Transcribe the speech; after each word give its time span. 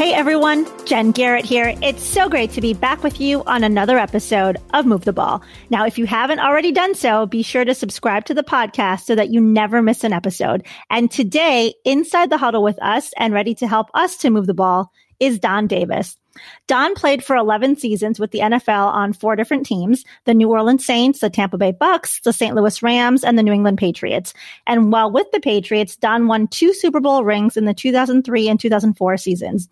Hey 0.00 0.14
everyone, 0.14 0.66
Jen 0.86 1.10
Garrett 1.12 1.44
here. 1.44 1.74
It's 1.82 2.02
so 2.02 2.26
great 2.26 2.52
to 2.52 2.62
be 2.62 2.72
back 2.72 3.02
with 3.02 3.20
you 3.20 3.44
on 3.44 3.62
another 3.62 3.98
episode 3.98 4.56
of 4.72 4.86
Move 4.86 5.04
the 5.04 5.12
Ball. 5.12 5.42
Now, 5.68 5.84
if 5.84 5.98
you 5.98 6.06
haven't 6.06 6.38
already 6.38 6.72
done 6.72 6.94
so, 6.94 7.26
be 7.26 7.42
sure 7.42 7.66
to 7.66 7.74
subscribe 7.74 8.24
to 8.24 8.32
the 8.32 8.42
podcast 8.42 9.02
so 9.02 9.14
that 9.14 9.28
you 9.28 9.42
never 9.42 9.82
miss 9.82 10.02
an 10.02 10.14
episode. 10.14 10.66
And 10.88 11.10
today, 11.10 11.74
inside 11.84 12.30
the 12.30 12.38
huddle 12.38 12.62
with 12.62 12.82
us 12.82 13.12
and 13.18 13.34
ready 13.34 13.54
to 13.56 13.68
help 13.68 13.90
us 13.92 14.16
to 14.16 14.30
move 14.30 14.46
the 14.46 14.54
ball 14.54 14.90
is 15.18 15.38
Don 15.38 15.66
Davis. 15.66 16.16
Don 16.66 16.94
played 16.94 17.22
for 17.22 17.36
11 17.36 17.76
seasons 17.76 18.18
with 18.18 18.30
the 18.30 18.38
NFL 18.38 18.86
on 18.86 19.12
four 19.12 19.36
different 19.36 19.66
teams, 19.66 20.06
the 20.24 20.32
New 20.32 20.48
Orleans 20.48 20.86
Saints, 20.86 21.20
the 21.20 21.28
Tampa 21.28 21.58
Bay 21.58 21.72
Bucks, 21.72 22.20
the 22.20 22.32
St. 22.32 22.54
Louis 22.54 22.82
Rams, 22.82 23.22
and 23.22 23.36
the 23.36 23.42
New 23.42 23.52
England 23.52 23.76
Patriots. 23.76 24.32
And 24.66 24.92
while 24.92 25.12
with 25.12 25.30
the 25.30 25.40
Patriots, 25.40 25.96
Don 25.96 26.26
won 26.26 26.48
two 26.48 26.72
Super 26.72 27.00
Bowl 27.00 27.22
rings 27.22 27.58
in 27.58 27.66
the 27.66 27.74
2003 27.74 28.48
and 28.48 28.58
2004 28.58 29.18
seasons. 29.18 29.68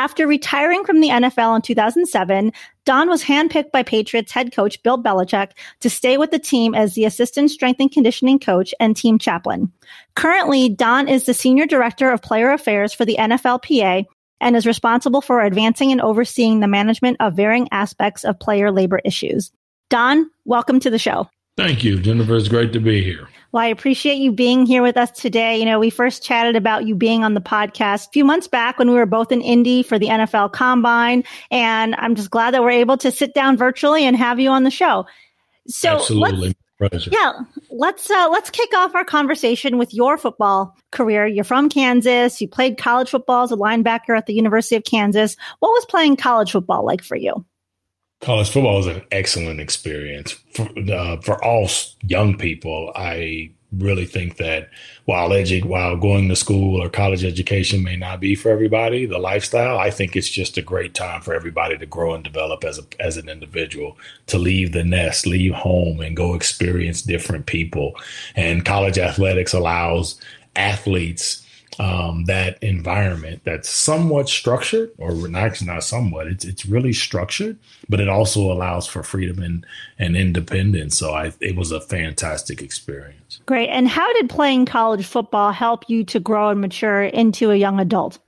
After 0.00 0.26
retiring 0.26 0.82
from 0.84 1.02
the 1.02 1.10
NFL 1.10 1.56
in 1.56 1.60
2007, 1.60 2.52
Don 2.86 3.10
was 3.10 3.22
handpicked 3.22 3.70
by 3.70 3.82
Patriots 3.82 4.32
head 4.32 4.50
coach 4.50 4.82
Bill 4.82 4.96
Belichick 4.96 5.50
to 5.80 5.90
stay 5.90 6.16
with 6.16 6.30
the 6.30 6.38
team 6.38 6.74
as 6.74 6.94
the 6.94 7.04
assistant 7.04 7.50
strength 7.50 7.80
and 7.80 7.92
conditioning 7.92 8.38
coach 8.38 8.74
and 8.80 8.96
team 8.96 9.18
chaplain. 9.18 9.70
Currently, 10.16 10.70
Don 10.70 11.06
is 11.06 11.26
the 11.26 11.34
senior 11.34 11.66
director 11.66 12.10
of 12.10 12.22
player 12.22 12.50
affairs 12.50 12.94
for 12.94 13.04
the 13.04 13.16
NFLPA 13.18 14.06
and 14.40 14.56
is 14.56 14.64
responsible 14.64 15.20
for 15.20 15.42
advancing 15.42 15.92
and 15.92 16.00
overseeing 16.00 16.60
the 16.60 16.66
management 16.66 17.18
of 17.20 17.34
varying 17.34 17.68
aspects 17.70 18.24
of 18.24 18.40
player 18.40 18.72
labor 18.72 19.02
issues. 19.04 19.52
Don, 19.90 20.30
welcome 20.46 20.80
to 20.80 20.88
the 20.88 20.98
show. 20.98 21.28
Thank 21.58 21.84
you, 21.84 22.00
Jennifer. 22.00 22.36
It's 22.36 22.48
great 22.48 22.72
to 22.72 22.80
be 22.80 23.04
here. 23.04 23.28
Well, 23.52 23.64
I 23.64 23.66
appreciate 23.66 24.18
you 24.18 24.30
being 24.30 24.64
here 24.64 24.82
with 24.82 24.96
us 24.96 25.10
today. 25.10 25.58
You 25.58 25.64
know, 25.64 25.80
we 25.80 25.90
first 25.90 26.22
chatted 26.22 26.54
about 26.54 26.86
you 26.86 26.94
being 26.94 27.24
on 27.24 27.34
the 27.34 27.40
podcast 27.40 28.08
a 28.08 28.10
few 28.10 28.24
months 28.24 28.46
back 28.46 28.78
when 28.78 28.90
we 28.90 28.96
were 28.96 29.06
both 29.06 29.32
in 29.32 29.40
Indy 29.40 29.82
for 29.82 29.98
the 29.98 30.06
NFL 30.06 30.52
Combine. 30.52 31.24
And 31.50 31.94
I'm 31.96 32.14
just 32.14 32.30
glad 32.30 32.54
that 32.54 32.62
we're 32.62 32.70
able 32.70 32.96
to 32.98 33.10
sit 33.10 33.34
down 33.34 33.56
virtually 33.56 34.04
and 34.04 34.16
have 34.16 34.38
you 34.38 34.50
on 34.50 34.62
the 34.62 34.70
show. 34.70 35.06
So 35.66 35.96
Absolutely. 35.96 36.56
Yeah, 37.12 37.32
let's 37.70 38.10
uh, 38.10 38.28
let's 38.30 38.48
kick 38.48 38.72
off 38.74 38.94
our 38.94 39.04
conversation 39.04 39.76
with 39.76 39.92
your 39.92 40.16
football 40.16 40.74
career. 40.92 41.26
You're 41.26 41.44
from 41.44 41.68
Kansas. 41.68 42.40
You 42.40 42.48
played 42.48 42.78
college 42.78 43.10
football 43.10 43.42
as 43.42 43.52
a 43.52 43.56
linebacker 43.56 44.16
at 44.16 44.24
the 44.24 44.32
University 44.32 44.76
of 44.76 44.84
Kansas. 44.84 45.36
What 45.58 45.72
was 45.72 45.84
playing 45.84 46.16
college 46.16 46.52
football 46.52 46.86
like 46.86 47.04
for 47.04 47.16
you? 47.16 47.44
College 48.20 48.50
football 48.50 48.78
is 48.78 48.86
an 48.86 49.02
excellent 49.10 49.60
experience 49.60 50.32
for, 50.52 50.68
uh, 50.92 51.20
for 51.20 51.42
all 51.44 51.68
young 52.02 52.36
people. 52.36 52.92
I 52.94 53.50
really 53.78 54.04
think 54.04 54.36
that 54.36 54.68
while 55.04 55.30
edu- 55.30 55.64
while 55.64 55.96
going 55.96 56.28
to 56.28 56.36
school 56.36 56.82
or 56.82 56.90
college 56.90 57.24
education 57.24 57.82
may 57.82 57.96
not 57.96 58.20
be 58.20 58.34
for 58.34 58.50
everybody, 58.50 59.06
the 59.06 59.18
lifestyle, 59.18 59.78
I 59.78 59.90
think 59.90 60.16
it's 60.16 60.28
just 60.28 60.58
a 60.58 60.62
great 60.62 60.92
time 60.92 61.22
for 61.22 61.34
everybody 61.34 61.78
to 61.78 61.86
grow 61.86 62.14
and 62.14 62.24
develop 62.24 62.64
as 62.64 62.78
a, 62.78 62.82
as 62.98 63.16
an 63.16 63.28
individual, 63.28 63.96
to 64.26 64.38
leave 64.38 64.72
the 64.72 64.84
nest, 64.84 65.26
leave 65.26 65.54
home 65.54 66.00
and 66.00 66.16
go 66.16 66.34
experience 66.34 67.02
different 67.02 67.46
people. 67.46 67.94
And 68.34 68.64
college 68.64 68.98
athletics 68.98 69.54
allows 69.54 70.20
athletes 70.56 71.46
um, 71.80 72.26
that 72.26 72.62
environment 72.62 73.40
that's 73.44 73.68
somewhat 73.70 74.28
structured, 74.28 74.90
or 74.98 75.12
actually 75.34 75.66
not 75.66 75.82
somewhat, 75.82 76.26
it's 76.26 76.44
it's 76.44 76.66
really 76.66 76.92
structured, 76.92 77.58
but 77.88 78.00
it 78.00 78.08
also 78.08 78.52
allows 78.52 78.86
for 78.86 79.02
freedom 79.02 79.42
and, 79.42 79.64
and 79.98 80.14
independence. 80.14 80.98
So 80.98 81.14
I, 81.14 81.32
it 81.40 81.56
was 81.56 81.72
a 81.72 81.80
fantastic 81.80 82.60
experience. 82.60 83.40
Great. 83.46 83.70
And 83.70 83.88
how 83.88 84.12
did 84.12 84.28
playing 84.28 84.66
college 84.66 85.06
football 85.06 85.52
help 85.52 85.88
you 85.88 86.04
to 86.04 86.20
grow 86.20 86.50
and 86.50 86.60
mature 86.60 87.04
into 87.04 87.50
a 87.50 87.56
young 87.56 87.80
adult? 87.80 88.18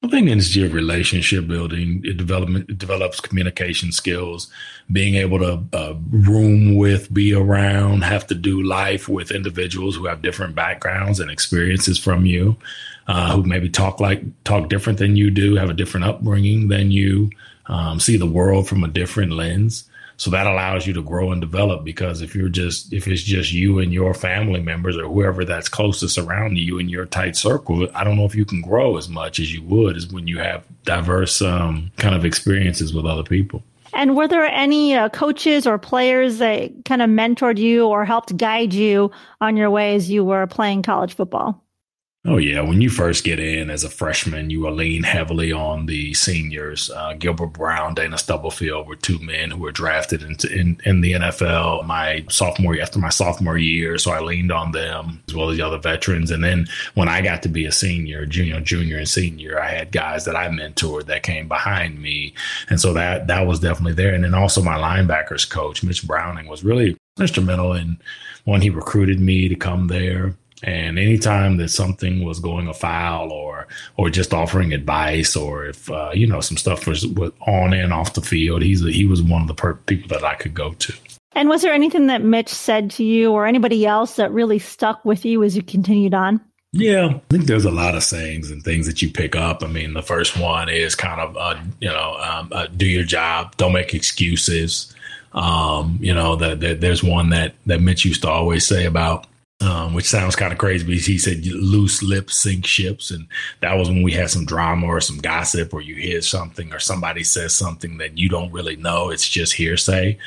I 0.00 0.06
think 0.06 0.28
it's 0.28 0.54
your 0.54 0.70
relationship 0.70 1.48
building. 1.48 2.02
It 2.04 2.16
development 2.16 2.70
it 2.70 2.78
develops 2.78 3.20
communication 3.20 3.90
skills, 3.90 4.48
being 4.92 5.16
able 5.16 5.40
to 5.40 5.76
uh, 5.76 5.94
room 6.10 6.76
with, 6.76 7.12
be 7.12 7.34
around, 7.34 8.02
have 8.04 8.24
to 8.28 8.34
do 8.36 8.62
life 8.62 9.08
with 9.08 9.32
individuals 9.32 9.96
who 9.96 10.06
have 10.06 10.22
different 10.22 10.54
backgrounds 10.54 11.18
and 11.18 11.32
experiences 11.32 11.98
from 11.98 12.26
you, 12.26 12.56
uh, 13.08 13.34
who 13.34 13.42
maybe 13.42 13.68
talk 13.68 13.98
like 13.98 14.22
talk 14.44 14.68
different 14.68 15.00
than 15.00 15.16
you 15.16 15.32
do, 15.32 15.56
have 15.56 15.68
a 15.70 15.74
different 15.74 16.06
upbringing 16.06 16.68
than 16.68 16.92
you, 16.92 17.28
um, 17.66 17.98
see 17.98 18.16
the 18.16 18.24
world 18.24 18.68
from 18.68 18.84
a 18.84 18.88
different 18.88 19.32
lens. 19.32 19.90
So 20.18 20.30
that 20.32 20.48
allows 20.48 20.84
you 20.84 20.92
to 20.94 21.02
grow 21.02 21.30
and 21.30 21.40
develop 21.40 21.84
because 21.84 22.22
if 22.22 22.34
you're 22.34 22.48
just 22.48 22.92
if 22.92 23.06
it's 23.06 23.22
just 23.22 23.52
you 23.52 23.78
and 23.78 23.92
your 23.92 24.14
family 24.14 24.60
members 24.60 24.96
or 24.96 25.06
whoever 25.06 25.44
that's 25.44 25.68
closest 25.68 26.18
around 26.18 26.58
you 26.58 26.78
in 26.78 26.88
your 26.88 27.06
tight 27.06 27.36
circle, 27.36 27.88
I 27.94 28.02
don't 28.02 28.16
know 28.16 28.24
if 28.24 28.34
you 28.34 28.44
can 28.44 28.60
grow 28.60 28.96
as 28.96 29.08
much 29.08 29.38
as 29.38 29.54
you 29.54 29.62
would 29.62 29.96
as 29.96 30.08
when 30.08 30.26
you 30.26 30.38
have 30.38 30.64
diverse 30.82 31.40
um, 31.40 31.92
kind 31.98 32.16
of 32.16 32.24
experiences 32.24 32.92
with 32.92 33.06
other 33.06 33.22
people. 33.22 33.62
And 33.94 34.16
were 34.16 34.26
there 34.26 34.44
any 34.44 34.94
uh, 34.94 35.08
coaches 35.08 35.68
or 35.68 35.78
players 35.78 36.38
that 36.38 36.84
kind 36.84 37.00
of 37.00 37.08
mentored 37.08 37.56
you 37.56 37.86
or 37.86 38.04
helped 38.04 38.36
guide 38.36 38.74
you 38.74 39.12
on 39.40 39.56
your 39.56 39.70
way 39.70 39.94
as 39.94 40.10
you 40.10 40.24
were 40.24 40.48
playing 40.48 40.82
college 40.82 41.14
football? 41.14 41.64
Oh 42.24 42.36
yeah, 42.36 42.62
when 42.62 42.80
you 42.80 42.90
first 42.90 43.22
get 43.22 43.38
in 43.38 43.70
as 43.70 43.84
a 43.84 43.88
freshman, 43.88 44.50
you 44.50 44.60
will 44.60 44.72
lean 44.72 45.04
heavily 45.04 45.52
on 45.52 45.86
the 45.86 46.12
seniors. 46.14 46.90
Uh, 46.90 47.12
Gilbert 47.12 47.52
Brown, 47.52 47.94
Dana 47.94 48.18
Stubblefield 48.18 48.88
were 48.88 48.96
two 48.96 49.20
men 49.20 49.52
who 49.52 49.58
were 49.58 49.70
drafted 49.70 50.24
into 50.24 50.52
in, 50.52 50.80
in 50.84 51.00
the 51.00 51.12
NFL 51.12 51.86
my 51.86 52.24
sophomore 52.28 52.78
after 52.80 52.98
my 52.98 53.08
sophomore 53.08 53.56
year, 53.56 53.98
so 53.98 54.10
I 54.10 54.18
leaned 54.18 54.50
on 54.50 54.72
them 54.72 55.22
as 55.28 55.34
well 55.34 55.48
as 55.48 55.56
the 55.56 55.62
other 55.62 55.78
veterans. 55.78 56.32
And 56.32 56.42
then 56.42 56.66
when 56.94 57.08
I 57.08 57.22
got 57.22 57.44
to 57.44 57.48
be 57.48 57.66
a 57.66 57.72
senior, 57.72 58.26
junior, 58.26 58.60
junior, 58.60 58.98
and 58.98 59.08
senior, 59.08 59.60
I 59.60 59.70
had 59.70 59.92
guys 59.92 60.24
that 60.24 60.34
I 60.34 60.48
mentored 60.48 61.06
that 61.06 61.22
came 61.22 61.46
behind 61.46 62.02
me, 62.02 62.34
and 62.68 62.80
so 62.80 62.92
that 62.94 63.28
that 63.28 63.46
was 63.46 63.60
definitely 63.60 63.94
there. 63.94 64.12
And 64.12 64.24
then 64.24 64.34
also 64.34 64.60
my 64.60 64.76
linebackers 64.76 65.48
coach, 65.48 65.84
Mitch 65.84 66.04
Browning, 66.04 66.48
was 66.48 66.64
really 66.64 66.96
instrumental 67.16 67.74
in 67.74 67.96
when 68.44 68.60
he 68.60 68.70
recruited 68.70 69.20
me 69.20 69.48
to 69.48 69.54
come 69.54 69.86
there 69.86 70.34
and 70.62 70.98
anytime 70.98 71.56
that 71.58 71.68
something 71.68 72.24
was 72.24 72.40
going 72.40 72.66
afoul 72.66 73.32
or 73.32 73.68
or 73.96 74.10
just 74.10 74.34
offering 74.34 74.72
advice 74.72 75.36
or 75.36 75.66
if 75.66 75.90
uh, 75.90 76.10
you 76.12 76.26
know 76.26 76.40
some 76.40 76.56
stuff 76.56 76.86
was, 76.86 77.06
was 77.06 77.32
on 77.46 77.72
and 77.72 77.92
off 77.92 78.14
the 78.14 78.20
field, 78.20 78.62
he's 78.62 78.84
a, 78.84 78.90
he 78.90 79.04
was 79.04 79.22
one 79.22 79.42
of 79.42 79.48
the 79.48 79.54
per- 79.54 79.74
people 79.74 80.08
that 80.08 80.24
I 80.24 80.34
could 80.34 80.54
go 80.54 80.72
to. 80.72 80.92
And 81.32 81.48
was 81.48 81.62
there 81.62 81.72
anything 81.72 82.08
that 82.08 82.22
Mitch 82.22 82.48
said 82.48 82.90
to 82.92 83.04
you 83.04 83.30
or 83.30 83.46
anybody 83.46 83.86
else 83.86 84.16
that 84.16 84.32
really 84.32 84.58
stuck 84.58 85.04
with 85.04 85.24
you 85.24 85.44
as 85.44 85.54
you 85.54 85.62
continued 85.62 86.14
on? 86.14 86.40
Yeah, 86.72 87.06
I 87.06 87.22
think 87.30 87.44
there's 87.44 87.64
a 87.64 87.70
lot 87.70 87.94
of 87.94 88.02
sayings 88.02 88.50
and 88.50 88.62
things 88.62 88.86
that 88.86 89.00
you 89.00 89.10
pick 89.10 89.34
up. 89.34 89.62
I 89.62 89.68
mean, 89.68 89.94
the 89.94 90.02
first 90.02 90.36
one 90.36 90.68
is 90.68 90.94
kind 90.94 91.20
of, 91.20 91.36
uh, 91.36 91.58
you 91.80 91.88
know, 91.88 92.16
um, 92.16 92.48
uh, 92.52 92.66
do 92.76 92.86
your 92.86 93.04
job, 93.04 93.56
don't 93.56 93.72
make 93.72 93.94
excuses. 93.94 94.94
Um, 95.32 95.98
you 96.00 96.14
know, 96.14 96.36
that 96.36 96.60
the, 96.60 96.74
there's 96.74 97.02
one 97.02 97.30
that 97.30 97.54
that 97.66 97.80
Mitch 97.80 98.04
used 98.04 98.22
to 98.22 98.28
always 98.28 98.66
say 98.66 98.86
about 98.86 99.26
um, 99.60 99.92
which 99.92 100.08
sounds 100.08 100.36
kind 100.36 100.52
of 100.52 100.58
crazy, 100.58 100.84
but 100.84 100.94
he 100.94 101.18
said 101.18 101.44
loose 101.46 102.02
lips 102.02 102.36
sink 102.36 102.64
ships. 102.64 103.10
And 103.10 103.26
that 103.60 103.74
was 103.74 103.88
when 103.88 104.02
we 104.02 104.12
had 104.12 104.30
some 104.30 104.44
drama 104.44 104.86
or 104.86 105.00
some 105.00 105.18
gossip, 105.18 105.74
or 105.74 105.80
you 105.80 105.96
hear 105.96 106.20
something 106.22 106.72
or 106.72 106.78
somebody 106.78 107.24
says 107.24 107.54
something 107.54 107.98
that 107.98 108.16
you 108.16 108.28
don't 108.28 108.52
really 108.52 108.76
know. 108.76 109.10
It's 109.10 109.28
just 109.28 109.54
hearsay. 109.54 110.18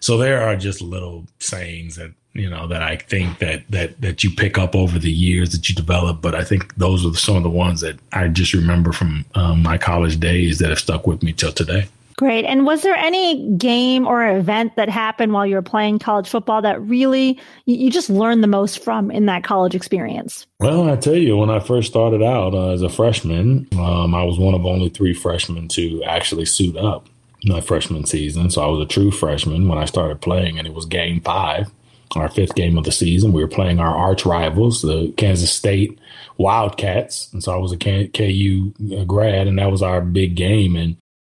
So 0.00 0.18
there 0.18 0.42
are 0.42 0.54
just 0.54 0.82
little 0.82 1.24
sayings 1.40 1.96
that, 1.96 2.12
you 2.34 2.50
know, 2.50 2.66
that 2.66 2.82
I 2.82 2.96
think 2.96 3.38
that, 3.38 3.62
that, 3.70 3.98
that 4.02 4.22
you 4.22 4.30
pick 4.30 4.58
up 4.58 4.74
over 4.74 4.98
the 4.98 5.10
years 5.10 5.52
that 5.52 5.68
you 5.68 5.74
develop. 5.74 6.20
But 6.20 6.34
I 6.34 6.44
think 6.44 6.74
those 6.74 7.06
are 7.06 7.14
some 7.14 7.36
of 7.36 7.42
the 7.42 7.48
ones 7.48 7.80
that 7.80 7.98
I 8.12 8.28
just 8.28 8.52
remember 8.52 8.92
from 8.92 9.24
um, 9.34 9.62
my 9.62 9.78
college 9.78 10.20
days 10.20 10.58
that 10.58 10.68
have 10.68 10.78
stuck 10.78 11.06
with 11.06 11.22
me 11.22 11.32
till 11.32 11.52
today. 11.52 11.86
Great. 12.16 12.44
And 12.44 12.64
was 12.64 12.82
there 12.82 12.94
any 12.94 13.48
game 13.56 14.06
or 14.06 14.36
event 14.36 14.76
that 14.76 14.88
happened 14.88 15.32
while 15.32 15.46
you 15.46 15.56
were 15.56 15.62
playing 15.62 15.98
college 15.98 16.28
football 16.28 16.62
that 16.62 16.80
really 16.80 17.40
you, 17.66 17.90
just 17.90 18.08
learned 18.08 18.42
the 18.42 18.48
most 18.48 18.82
from 18.82 19.10
in 19.10 19.26
that 19.26 19.42
college 19.42 19.74
experience? 19.74 20.46
Well, 20.60 20.88
I 20.88 20.96
tell 20.96 21.16
you, 21.16 21.36
when 21.36 21.50
I 21.50 21.58
first 21.58 21.88
started 21.88 22.22
out 22.22 22.54
uh, 22.54 22.70
as 22.70 22.82
a 22.82 22.88
freshman, 22.88 23.66
um, 23.72 24.14
I 24.14 24.22
was 24.22 24.38
one 24.38 24.54
of 24.54 24.64
only 24.64 24.90
three 24.90 25.14
freshmen 25.14 25.68
to 25.68 26.02
actually 26.04 26.44
suit 26.44 26.76
up 26.76 27.08
my 27.44 27.60
freshman 27.60 28.06
season. 28.06 28.50
So 28.50 28.62
I 28.62 28.66
was 28.66 28.80
a 28.80 28.88
true 28.88 29.10
freshman 29.10 29.68
when 29.68 29.78
I 29.78 29.84
started 29.84 30.20
playing, 30.20 30.58
and 30.58 30.66
it 30.66 30.74
was 30.74 30.86
game 30.86 31.20
five, 31.20 31.70
our 32.14 32.28
fifth 32.28 32.54
game 32.54 32.78
of 32.78 32.84
the 32.84 32.92
season. 32.92 33.32
We 33.32 33.42
were 33.42 33.48
playing 33.48 33.80
our 33.80 33.94
arch 33.94 34.24
rivals, 34.24 34.82
the 34.82 35.12
Kansas 35.16 35.52
State 35.52 35.98
Wildcats. 36.38 37.32
And 37.32 37.42
so 37.42 37.52
I 37.52 37.56
was 37.56 37.72
a 37.72 37.76
KU 37.76 38.72
uh, 38.96 39.04
grad, 39.04 39.46
and 39.46 39.58
that 39.58 39.70
was 39.70 39.82
our 39.82 40.00
big 40.00 40.36
game. 40.36 40.76
And 40.76 40.96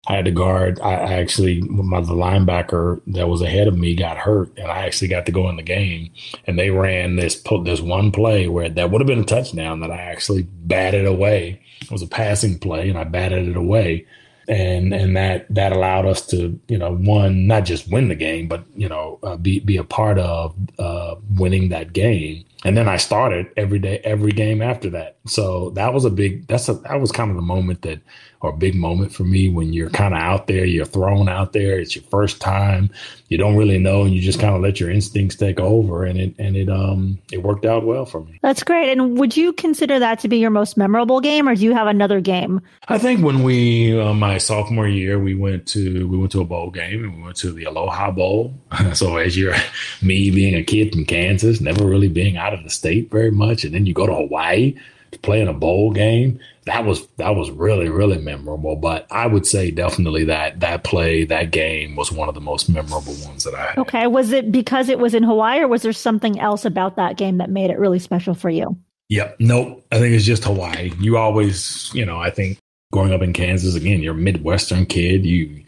I 0.08 0.16
had 0.16 0.24
to 0.26 0.30
guard. 0.30 0.78
I, 0.80 0.94
actually, 0.94 1.60
my 1.62 2.00
the 2.00 2.14
linebacker 2.14 3.00
that 3.08 3.28
was 3.28 3.42
ahead 3.42 3.66
of 3.66 3.76
me 3.76 3.94
got 3.94 4.16
hurt, 4.16 4.56
and 4.56 4.70
I 4.70 4.86
actually 4.86 5.08
got 5.08 5.26
to 5.26 5.32
go 5.32 5.48
in 5.48 5.56
the 5.56 5.62
game. 5.62 6.10
And 6.46 6.58
they 6.58 6.70
ran 6.70 7.16
this 7.16 7.34
put 7.34 7.64
this 7.64 7.80
one 7.80 8.12
play 8.12 8.46
where 8.46 8.68
that 8.68 8.90
would 8.90 9.00
have 9.00 9.08
been 9.08 9.20
a 9.20 9.24
touchdown 9.24 9.80
that 9.80 9.90
I 9.90 9.96
actually 9.96 10.42
batted 10.42 11.06
away. 11.06 11.60
It 11.80 11.90
was 11.90 12.02
a 12.02 12.06
passing 12.06 12.58
play, 12.58 12.88
and 12.88 12.98
I 12.98 13.04
batted 13.04 13.48
it 13.48 13.56
away 13.56 14.06
and 14.48 14.94
and 14.94 15.16
that 15.16 15.46
that 15.52 15.72
allowed 15.72 16.06
us 16.06 16.24
to 16.26 16.58
you 16.68 16.78
know 16.78 16.94
one 16.94 17.46
not 17.46 17.64
just 17.64 17.90
win 17.90 18.08
the 18.08 18.14
game 18.14 18.46
but 18.46 18.64
you 18.76 18.88
know 18.88 19.18
uh, 19.22 19.36
be 19.36 19.60
be 19.60 19.76
a 19.76 19.84
part 19.84 20.18
of 20.18 20.54
uh, 20.78 21.16
winning 21.36 21.68
that 21.70 21.92
game 21.92 22.44
and 22.66 22.76
then 22.76 22.88
I 22.88 22.96
started 22.96 23.46
every 23.56 23.78
day 23.78 24.00
every 24.02 24.32
game 24.32 24.60
after 24.60 24.90
that. 24.90 25.18
So 25.26 25.70
that 25.70 25.94
was 25.94 26.04
a 26.04 26.10
big 26.10 26.48
that's 26.48 26.68
a 26.68 26.74
that 26.74 27.00
was 27.00 27.12
kind 27.12 27.30
of 27.30 27.36
the 27.36 27.42
moment 27.42 27.82
that 27.82 28.00
or 28.40 28.52
big 28.52 28.74
moment 28.74 29.12
for 29.12 29.24
me 29.24 29.48
when 29.48 29.72
you're 29.72 29.90
kind 29.90 30.14
of 30.14 30.20
out 30.20 30.46
there 30.46 30.64
you're 30.64 30.84
thrown 30.84 31.28
out 31.28 31.52
there 31.52 31.78
it's 31.78 31.96
your 31.96 32.04
first 32.04 32.40
time 32.40 32.90
you 33.28 33.38
don't 33.38 33.56
really 33.56 33.78
know 33.78 34.02
and 34.02 34.14
you 34.14 34.20
just 34.20 34.38
kind 34.38 34.54
of 34.54 34.62
let 34.62 34.78
your 34.78 34.90
instincts 34.90 35.34
take 35.36 35.58
over 35.58 36.04
and 36.04 36.18
it 36.18 36.34
and 36.38 36.56
it 36.56 36.68
um 36.68 37.18
it 37.32 37.42
worked 37.42 37.64
out 37.64 37.84
well 37.84 38.04
for 38.04 38.20
me. 38.20 38.38
That's 38.42 38.62
great. 38.62 38.90
And 38.90 39.18
would 39.18 39.36
you 39.36 39.52
consider 39.52 39.98
that 39.98 40.20
to 40.20 40.28
be 40.28 40.38
your 40.38 40.50
most 40.50 40.76
memorable 40.76 41.20
game 41.20 41.48
or 41.48 41.54
do 41.54 41.64
you 41.64 41.74
have 41.74 41.88
another 41.88 42.20
game? 42.20 42.60
I 42.88 42.98
think 42.98 43.24
when 43.24 43.42
we 43.42 43.98
uh, 43.98 44.14
my 44.14 44.38
sophomore 44.38 44.86
year 44.86 45.18
we 45.18 45.34
went 45.34 45.66
to 45.68 46.06
we 46.06 46.16
went 46.16 46.32
to 46.32 46.40
a 46.40 46.44
bowl 46.44 46.70
game 46.70 47.04
and 47.04 47.16
we 47.16 47.22
went 47.22 47.36
to 47.38 47.52
the 47.52 47.64
aloha 47.64 48.10
bowl. 48.10 48.54
So 48.92 49.16
as 49.16 49.36
you're 49.36 49.54
me 50.02 50.30
being 50.30 50.54
a 50.54 50.62
kid 50.62 50.92
from 50.92 51.04
kansas 51.04 51.60
never 51.60 51.84
really 51.84 52.08
being 52.08 52.36
out 52.36 52.54
of 52.54 52.55
the 52.64 52.70
state 52.70 53.10
very 53.10 53.30
much 53.30 53.64
and 53.64 53.74
then 53.74 53.86
you 53.86 53.94
go 53.94 54.06
to 54.06 54.14
hawaii 54.14 54.74
to 55.12 55.18
play 55.18 55.40
in 55.40 55.48
a 55.48 55.52
bowl 55.52 55.92
game 55.92 56.38
that 56.66 56.84
was 56.84 57.06
that 57.16 57.34
was 57.36 57.50
really 57.50 57.88
really 57.88 58.18
memorable. 58.18 58.76
But 58.76 59.06
I 59.10 59.26
would 59.26 59.46
say 59.46 59.70
definitely 59.70 60.24
that 60.24 60.60
that 60.60 60.84
play 60.84 61.24
that 61.24 61.52
game 61.52 61.96
was 61.96 62.12
one 62.12 62.28
of 62.28 62.34
the 62.34 62.40
most 62.40 62.68
memorable 62.68 63.14
ones 63.24 63.44
that 63.44 63.54
I 63.54 63.66
had. 63.66 63.78
Okay, 63.78 64.06
was 64.08 64.32
it 64.32 64.52
because 64.52 64.88
it 64.88 64.98
was 64.98 65.14
in 65.14 65.22
Hawaii, 65.22 65.60
or 65.60 65.68
was 65.68 65.82
there 65.82 65.92
something 65.92 66.38
else 66.40 66.64
about 66.64 66.96
that 66.96 67.16
game 67.16 67.38
that 67.38 67.50
made 67.50 67.70
it 67.70 67.78
really 67.78 68.00
special 68.00 68.34
for 68.34 68.50
you? 68.50 68.76
Yep. 69.08 69.36
Nope. 69.38 69.86
I 69.92 69.98
think 69.98 70.14
it's 70.14 70.24
just 70.24 70.44
Hawaii. 70.44 70.92
You 70.98 71.16
always, 71.16 71.90
you 71.94 72.04
know, 72.04 72.18
I 72.18 72.30
think 72.30 72.58
growing 72.92 73.12
up 73.12 73.22
in 73.22 73.32
Kansas 73.32 73.76
again, 73.76 74.02
you're 74.02 74.14
a 74.14 74.18
Midwestern 74.18 74.86
kid. 74.86 75.24
You 75.24 75.62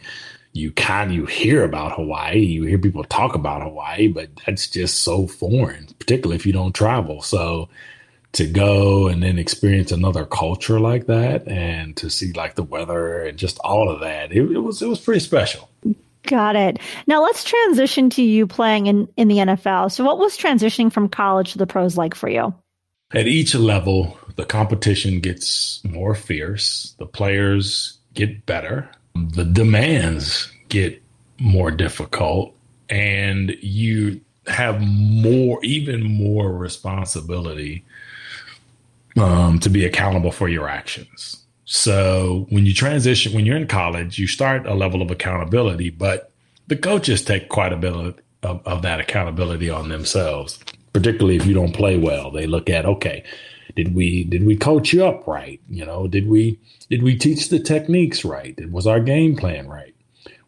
you 0.58 0.72
kind 0.72 1.14
you 1.14 1.24
hear 1.24 1.62
about 1.62 1.92
Hawaii, 1.92 2.40
you 2.40 2.64
hear 2.64 2.78
people 2.78 3.04
talk 3.04 3.34
about 3.34 3.62
Hawaii, 3.62 4.08
but 4.08 4.28
that's 4.44 4.68
just 4.68 5.02
so 5.02 5.26
foreign, 5.26 5.86
particularly 5.98 6.36
if 6.36 6.44
you 6.44 6.52
don't 6.52 6.74
travel. 6.74 7.22
So 7.22 7.68
to 8.32 8.46
go 8.46 9.08
and 9.08 9.22
then 9.22 9.38
experience 9.38 9.92
another 9.92 10.26
culture 10.26 10.78
like 10.78 11.06
that 11.06 11.48
and 11.48 11.96
to 11.96 12.10
see 12.10 12.32
like 12.32 12.56
the 12.56 12.62
weather 12.62 13.22
and 13.22 13.38
just 13.38 13.58
all 13.60 13.88
of 13.88 14.00
that 14.00 14.32
it, 14.32 14.50
it, 14.50 14.58
was 14.58 14.82
it 14.82 14.88
was 14.88 15.00
pretty 15.00 15.20
special. 15.20 15.70
Got 16.24 16.56
it. 16.56 16.78
Now 17.06 17.22
let's 17.22 17.42
transition 17.42 18.10
to 18.10 18.22
you 18.22 18.46
playing 18.46 18.86
in 18.86 19.08
in 19.16 19.28
the 19.28 19.38
nfl 19.38 19.90
so 19.90 20.04
what 20.04 20.18
was 20.18 20.36
transitioning 20.36 20.92
from 20.92 21.08
college 21.08 21.52
to 21.52 21.58
the 21.58 21.66
pros 21.66 21.96
like 21.96 22.14
for 22.14 22.28
you? 22.28 22.54
At 23.12 23.26
each 23.26 23.54
level 23.54 24.18
the 24.36 24.44
competition 24.44 25.20
gets 25.20 25.82
more 25.84 26.14
fierce 26.14 26.94
the 26.98 27.06
players 27.06 27.98
get 28.12 28.44
better 28.44 28.90
the 29.26 29.44
demands 29.44 30.50
get 30.68 31.02
more 31.38 31.70
difficult 31.70 32.54
and 32.88 33.56
you 33.60 34.20
have 34.46 34.80
more 34.80 35.62
even 35.62 36.02
more 36.02 36.52
responsibility 36.52 37.84
um, 39.18 39.58
to 39.60 39.68
be 39.68 39.84
accountable 39.84 40.32
for 40.32 40.48
your 40.48 40.68
actions. 40.68 41.44
So 41.64 42.46
when 42.48 42.64
you 42.64 42.72
transition, 42.72 43.34
when 43.34 43.44
you're 43.44 43.56
in 43.56 43.66
college, 43.66 44.18
you 44.18 44.26
start 44.26 44.66
a 44.66 44.74
level 44.74 45.02
of 45.02 45.10
accountability, 45.10 45.90
but 45.90 46.30
the 46.68 46.76
coaches 46.76 47.22
take 47.22 47.48
quite 47.48 47.72
a 47.72 47.76
bit 47.76 47.92
of, 47.92 48.18
of, 48.42 48.66
of 48.66 48.82
that 48.82 49.00
accountability 49.00 49.68
on 49.68 49.88
themselves, 49.88 50.58
particularly 50.92 51.36
if 51.36 51.46
you 51.46 51.52
don't 51.52 51.74
play 51.74 51.98
well. 51.98 52.30
They 52.30 52.46
look 52.46 52.70
at, 52.70 52.86
okay, 52.86 53.22
did 53.78 53.94
we 53.94 54.24
did 54.24 54.44
we 54.44 54.56
coach 54.56 54.92
you 54.92 55.06
up 55.06 55.24
right? 55.28 55.60
You 55.70 55.86
know, 55.86 56.08
did 56.08 56.26
we 56.26 56.58
did 56.90 57.04
we 57.04 57.16
teach 57.16 57.48
the 57.48 57.60
techniques 57.60 58.24
right? 58.24 58.58
Was 58.72 58.88
our 58.88 58.98
game 58.98 59.36
plan 59.36 59.68
right? 59.68 59.94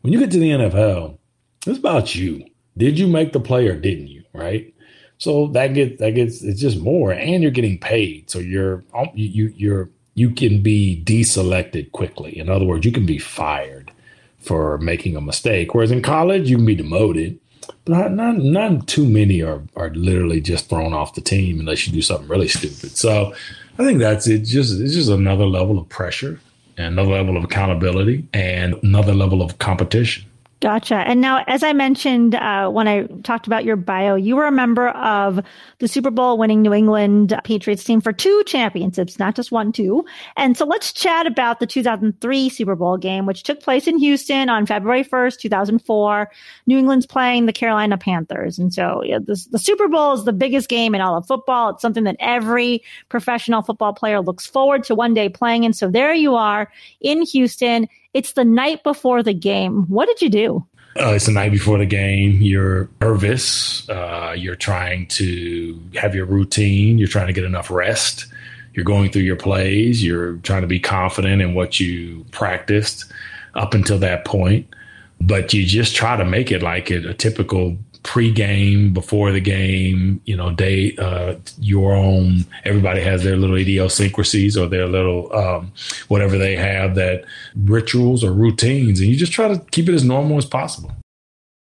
When 0.00 0.12
you 0.12 0.18
get 0.18 0.32
to 0.32 0.40
the 0.40 0.50
NFL, 0.50 1.16
it's 1.64 1.78
about 1.78 2.16
you. 2.16 2.44
Did 2.76 2.98
you 2.98 3.06
make 3.06 3.32
the 3.32 3.38
play 3.38 3.68
or 3.68 3.76
didn't 3.76 4.08
you? 4.08 4.24
Right? 4.32 4.74
So 5.18 5.46
that 5.48 5.74
gets 5.74 6.00
that 6.00 6.16
gets 6.16 6.42
it's 6.42 6.60
just 6.60 6.80
more, 6.80 7.12
and 7.12 7.40
you're 7.40 7.52
getting 7.52 7.78
paid. 7.78 8.28
So 8.28 8.40
you're 8.40 8.82
um, 8.94 9.10
you 9.14 9.52
you're 9.54 9.90
you 10.14 10.30
can 10.30 10.60
be 10.60 11.00
deselected 11.06 11.92
quickly. 11.92 12.36
In 12.36 12.48
other 12.48 12.64
words, 12.64 12.84
you 12.84 12.90
can 12.90 13.06
be 13.06 13.18
fired 13.18 13.92
for 14.40 14.76
making 14.78 15.14
a 15.14 15.20
mistake. 15.20 15.72
Whereas 15.72 15.92
in 15.92 16.02
college, 16.02 16.50
you 16.50 16.56
can 16.56 16.66
be 16.66 16.74
demoted, 16.74 17.38
not 17.86 18.12
not, 18.12 18.38
not 18.38 18.86
too 18.86 19.04
many 19.04 19.42
are 19.42 19.62
are 19.76 19.90
literally 19.90 20.40
just 20.40 20.68
thrown 20.68 20.92
off 20.92 21.14
the 21.14 21.20
team 21.20 21.60
unless 21.60 21.86
you 21.86 21.92
do 21.92 22.02
something 22.02 22.28
really 22.28 22.48
stupid. 22.48 22.96
So 22.96 23.34
I 23.78 23.84
think 23.84 23.98
that's 23.98 24.26
it. 24.26 24.40
Just 24.40 24.80
it's 24.80 24.94
just 24.94 25.10
another 25.10 25.46
level 25.46 25.78
of 25.78 25.88
pressure, 25.88 26.40
another 26.76 27.10
level 27.10 27.36
of 27.36 27.44
accountability, 27.44 28.26
and 28.32 28.74
another 28.82 29.14
level 29.14 29.42
of 29.42 29.58
competition. 29.58 30.24
Gotcha. 30.60 30.96
And 30.96 31.22
now, 31.22 31.42
as 31.46 31.62
I 31.62 31.72
mentioned 31.72 32.34
uh, 32.34 32.68
when 32.68 32.86
I 32.86 33.04
talked 33.24 33.46
about 33.46 33.64
your 33.64 33.76
bio, 33.76 34.14
you 34.14 34.36
were 34.36 34.46
a 34.46 34.52
member 34.52 34.90
of 34.90 35.40
the 35.78 35.88
Super 35.88 36.10
Bowl 36.10 36.36
winning 36.36 36.60
New 36.60 36.74
England 36.74 37.34
Patriots 37.44 37.82
team 37.82 38.02
for 38.02 38.12
two 38.12 38.42
championships, 38.44 39.18
not 39.18 39.34
just 39.34 39.50
one, 39.50 39.72
two. 39.72 40.04
And 40.36 40.58
so 40.58 40.66
let's 40.66 40.92
chat 40.92 41.26
about 41.26 41.60
the 41.60 41.66
2003 41.66 42.50
Super 42.50 42.76
Bowl 42.76 42.98
game, 42.98 43.24
which 43.24 43.42
took 43.42 43.62
place 43.62 43.86
in 43.86 43.96
Houston 43.96 44.50
on 44.50 44.66
February 44.66 45.02
1st, 45.02 45.38
2004. 45.38 46.30
New 46.66 46.76
England's 46.76 47.06
playing 47.06 47.46
the 47.46 47.54
Carolina 47.54 47.96
Panthers. 47.96 48.58
And 48.58 48.74
so 48.74 49.02
yeah, 49.02 49.18
the 49.18 49.36
Super 49.58 49.88
Bowl 49.88 50.12
is 50.12 50.26
the 50.26 50.32
biggest 50.34 50.68
game 50.68 50.94
in 50.94 51.00
all 51.00 51.16
of 51.16 51.26
football. 51.26 51.70
It's 51.70 51.80
something 51.80 52.04
that 52.04 52.16
every 52.20 52.82
professional 53.08 53.62
football 53.62 53.94
player 53.94 54.20
looks 54.20 54.44
forward 54.44 54.84
to 54.84 54.94
one 54.94 55.14
day 55.14 55.30
playing. 55.30 55.64
And 55.64 55.74
so 55.74 55.90
there 55.90 56.12
you 56.12 56.34
are 56.34 56.70
in 57.00 57.22
Houston 57.22 57.88
it's 58.14 58.32
the 58.32 58.44
night 58.44 58.82
before 58.82 59.22
the 59.22 59.34
game. 59.34 59.84
What 59.88 60.06
did 60.06 60.22
you 60.22 60.28
do? 60.28 60.66
Uh, 60.98 61.12
it's 61.12 61.26
the 61.26 61.32
night 61.32 61.52
before 61.52 61.78
the 61.78 61.86
game. 61.86 62.42
You're 62.42 62.88
nervous. 63.00 63.88
Uh, 63.88 64.34
you're 64.36 64.56
trying 64.56 65.06
to 65.08 65.80
have 65.94 66.14
your 66.14 66.26
routine. 66.26 66.98
You're 66.98 67.08
trying 67.08 67.28
to 67.28 67.32
get 67.32 67.44
enough 67.44 67.70
rest. 67.70 68.26
You're 68.74 68.84
going 68.84 69.10
through 69.10 69.22
your 69.22 69.36
plays. 69.36 70.02
You're 70.02 70.36
trying 70.38 70.62
to 70.62 70.66
be 70.66 70.80
confident 70.80 71.42
in 71.42 71.54
what 71.54 71.78
you 71.78 72.24
practiced 72.32 73.10
up 73.54 73.74
until 73.74 73.98
that 73.98 74.24
point. 74.24 74.66
But 75.20 75.52
you 75.52 75.64
just 75.64 75.94
try 75.94 76.16
to 76.16 76.24
make 76.24 76.50
it 76.50 76.62
like 76.62 76.90
a, 76.90 77.10
a 77.10 77.14
typical 77.14 77.76
pre-game, 78.02 78.92
before 78.92 79.30
the 79.30 79.40
game, 79.40 80.20
you 80.24 80.36
know, 80.36 80.50
day 80.50 80.96
uh, 80.96 81.34
your 81.58 81.94
own. 81.94 82.46
Everybody 82.64 83.00
has 83.02 83.24
their 83.24 83.36
little 83.36 83.56
idiosyncrasies 83.56 84.56
or 84.56 84.66
their 84.66 84.86
little 84.86 85.34
um, 85.34 85.72
whatever 86.08 86.38
they 86.38 86.56
have 86.56 86.94
that 86.94 87.24
rituals 87.56 88.24
or 88.24 88.32
routines, 88.32 89.00
and 89.00 89.08
you 89.08 89.16
just 89.16 89.32
try 89.32 89.48
to 89.48 89.58
keep 89.70 89.88
it 89.88 89.94
as 89.94 90.04
normal 90.04 90.38
as 90.38 90.46
possible. 90.46 90.92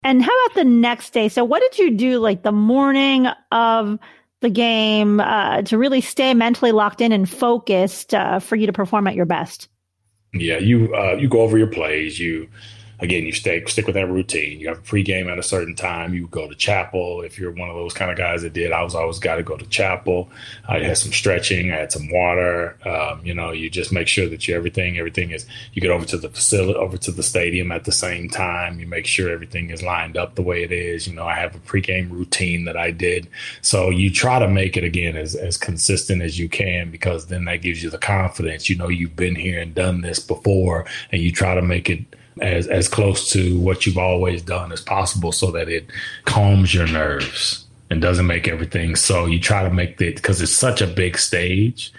And 0.02 0.22
how 0.22 0.44
about 0.44 0.54
the 0.54 0.64
next 0.64 1.10
day? 1.10 1.28
So, 1.28 1.44
what 1.44 1.60
did 1.60 1.78
you 1.78 1.96
do 1.96 2.18
like 2.18 2.42
the 2.42 2.52
morning 2.52 3.26
of 3.50 3.98
the 4.40 4.50
game 4.50 5.20
uh, 5.20 5.62
to 5.62 5.78
really 5.78 6.00
stay 6.00 6.34
mentally 6.34 6.72
locked 6.72 7.00
in 7.00 7.12
and 7.12 7.28
focused 7.28 8.14
uh, 8.14 8.38
for 8.38 8.56
you 8.56 8.66
to 8.66 8.72
perform 8.72 9.06
at 9.06 9.14
your 9.14 9.26
best? 9.26 9.68
Yeah, 10.32 10.58
you 10.58 10.94
uh, 10.94 11.14
you 11.14 11.28
go 11.28 11.40
over 11.40 11.58
your 11.58 11.66
plays. 11.66 12.20
You 12.20 12.48
again, 13.00 13.24
you 13.24 13.32
stay 13.32 13.64
stick 13.66 13.86
with 13.86 13.94
that 13.94 14.08
routine. 14.08 14.60
You 14.60 14.68
have 14.68 14.78
a 14.78 14.82
pregame 14.82 15.30
at 15.30 15.38
a 15.38 15.42
certain 15.42 15.74
time. 15.74 16.14
You 16.14 16.26
go 16.28 16.48
to 16.48 16.54
chapel. 16.54 17.22
If 17.22 17.38
you're 17.38 17.50
one 17.50 17.68
of 17.68 17.76
those 17.76 17.92
kind 17.92 18.10
of 18.10 18.16
guys 18.16 18.42
that 18.42 18.52
did, 18.52 18.72
I 18.72 18.82
was 18.82 18.94
always 18.94 19.18
got 19.18 19.36
to 19.36 19.42
go 19.42 19.56
to 19.56 19.66
chapel. 19.66 20.30
I 20.68 20.78
had 20.78 20.98
some 20.98 21.12
stretching. 21.12 21.72
I 21.72 21.76
had 21.76 21.92
some 21.92 22.10
water. 22.10 22.76
Um, 22.86 23.20
you 23.24 23.34
know, 23.34 23.52
you 23.52 23.68
just 23.68 23.92
make 23.92 24.08
sure 24.08 24.28
that 24.28 24.48
you 24.48 24.54
everything 24.54 24.98
everything 24.98 25.30
is. 25.30 25.46
You 25.72 25.82
get 25.82 25.90
over 25.90 26.06
to 26.06 26.16
the 26.16 26.28
facility, 26.28 26.78
over 26.78 26.96
to 26.98 27.10
the 27.10 27.22
stadium 27.22 27.70
at 27.72 27.84
the 27.84 27.92
same 27.92 28.30
time. 28.30 28.80
You 28.80 28.86
make 28.86 29.06
sure 29.06 29.30
everything 29.30 29.70
is 29.70 29.82
lined 29.82 30.16
up 30.16 30.34
the 30.34 30.42
way 30.42 30.62
it 30.62 30.72
is. 30.72 31.06
You 31.06 31.14
know, 31.14 31.26
I 31.26 31.34
have 31.34 31.54
a 31.54 31.60
pregame 31.60 32.10
routine 32.10 32.64
that 32.64 32.76
I 32.76 32.90
did. 32.90 33.28
So 33.62 33.90
you 33.90 34.10
try 34.10 34.38
to 34.38 34.48
make 34.48 34.76
it 34.76 34.84
again 34.84 35.16
as 35.16 35.34
as 35.34 35.56
consistent 35.56 36.22
as 36.22 36.38
you 36.38 36.48
can 36.48 36.90
because 36.90 37.26
then 37.26 37.44
that 37.44 37.62
gives 37.62 37.82
you 37.82 37.90
the 37.90 37.98
confidence. 37.98 38.70
You 38.70 38.76
know, 38.76 38.88
you've 38.88 39.16
been 39.16 39.34
here 39.34 39.60
and 39.60 39.74
done 39.74 40.00
this 40.00 40.18
before, 40.18 40.86
and 41.12 41.20
you 41.20 41.32
try 41.32 41.54
to 41.54 41.62
make 41.62 41.90
it 41.90 42.04
as 42.40 42.66
as 42.68 42.88
close 42.88 43.30
to 43.32 43.58
what 43.60 43.86
you've 43.86 43.98
always 43.98 44.42
done 44.42 44.72
as 44.72 44.80
possible 44.80 45.32
so 45.32 45.50
that 45.52 45.68
it 45.68 45.86
calms 46.24 46.74
your 46.74 46.86
nerves 46.86 47.66
and 47.90 48.02
doesn't 48.02 48.26
make 48.26 48.48
everything 48.48 48.96
so. 48.96 49.26
You 49.26 49.40
try 49.40 49.62
to 49.62 49.70
make 49.70 50.00
it 50.00 50.16
because 50.16 50.40
it's 50.40 50.52
such 50.52 50.80
a 50.80 50.86
big 50.86 51.18
stage 51.18 51.92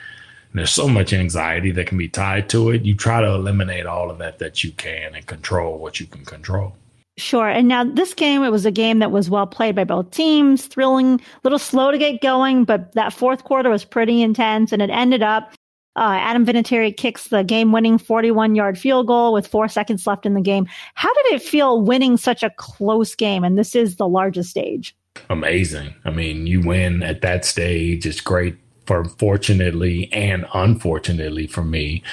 and 0.51 0.59
there's 0.59 0.71
so 0.71 0.87
much 0.87 1.13
anxiety 1.13 1.71
that 1.71 1.87
can 1.87 1.97
be 1.97 2.09
tied 2.09 2.49
to 2.49 2.71
it. 2.71 2.83
You 2.83 2.95
try 2.95 3.21
to 3.21 3.27
eliminate 3.27 3.85
all 3.85 4.09
of 4.09 4.17
that 4.19 4.39
that 4.39 4.63
you 4.63 4.71
can 4.71 5.15
and 5.15 5.25
control 5.25 5.77
what 5.77 5.99
you 5.99 6.05
can 6.05 6.25
control. 6.25 6.75
Sure. 7.17 7.49
And 7.49 7.67
now 7.67 7.83
this 7.83 8.13
game, 8.13 8.43
it 8.43 8.51
was 8.51 8.65
a 8.65 8.71
game 8.71 8.99
that 8.99 9.11
was 9.11 9.27
well 9.27 9.47
played 9.47 9.75
by 9.75 9.85
both 9.85 10.11
teams, 10.11 10.67
thrilling, 10.67 11.15
a 11.15 11.39
little 11.43 11.57
slow 11.57 11.89
to 11.89 11.97
get 11.97 12.21
going, 12.21 12.63
but 12.63 12.91
that 12.93 13.11
fourth 13.11 13.43
quarter 13.43 13.71
was 13.71 13.83
pretty 13.83 14.21
intense 14.21 14.71
and 14.71 14.83
it 14.83 14.91
ended 14.91 15.23
up 15.23 15.51
Uh, 15.97 16.15
Adam 16.19 16.45
Vinatieri 16.45 16.95
kicks 16.95 17.29
the 17.29 17.43
game 17.43 17.71
winning 17.71 17.97
41 17.97 18.53
yard 18.53 18.77
field 18.77 19.07
goal 19.07 19.33
with 19.33 19.47
four 19.47 19.67
seconds 19.67 20.05
left 20.05 20.25
in 20.25 20.35
the 20.35 20.41
game. 20.41 20.67
How 20.93 21.11
did 21.13 21.33
it 21.33 21.41
feel 21.41 21.81
winning 21.81 22.17
such 22.17 22.43
a 22.43 22.51
close 22.51 23.15
game? 23.15 23.43
And 23.43 23.57
this 23.57 23.75
is 23.75 23.95
the 23.95 24.07
largest 24.07 24.51
stage. 24.51 24.95
Amazing. 25.29 25.95
I 26.05 26.11
mean, 26.11 26.45
you 26.45 26.61
win 26.61 27.01
at 27.01 27.21
that 27.21 27.45
stage. 27.45 28.05
It's 28.05 28.21
great 28.21 28.55
for 28.85 29.05
fortunately 29.05 30.11
and 30.13 30.45
unfortunately 30.53 31.47
for 31.47 31.63
me. 31.63 32.03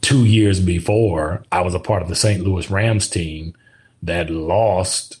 Two 0.00 0.24
years 0.24 0.60
before, 0.60 1.42
I 1.50 1.62
was 1.62 1.74
a 1.74 1.80
part 1.80 2.02
of 2.02 2.08
the 2.08 2.14
St. 2.14 2.42
Louis 2.42 2.70
Rams 2.70 3.08
team 3.08 3.54
that 4.02 4.30
lost 4.30 5.20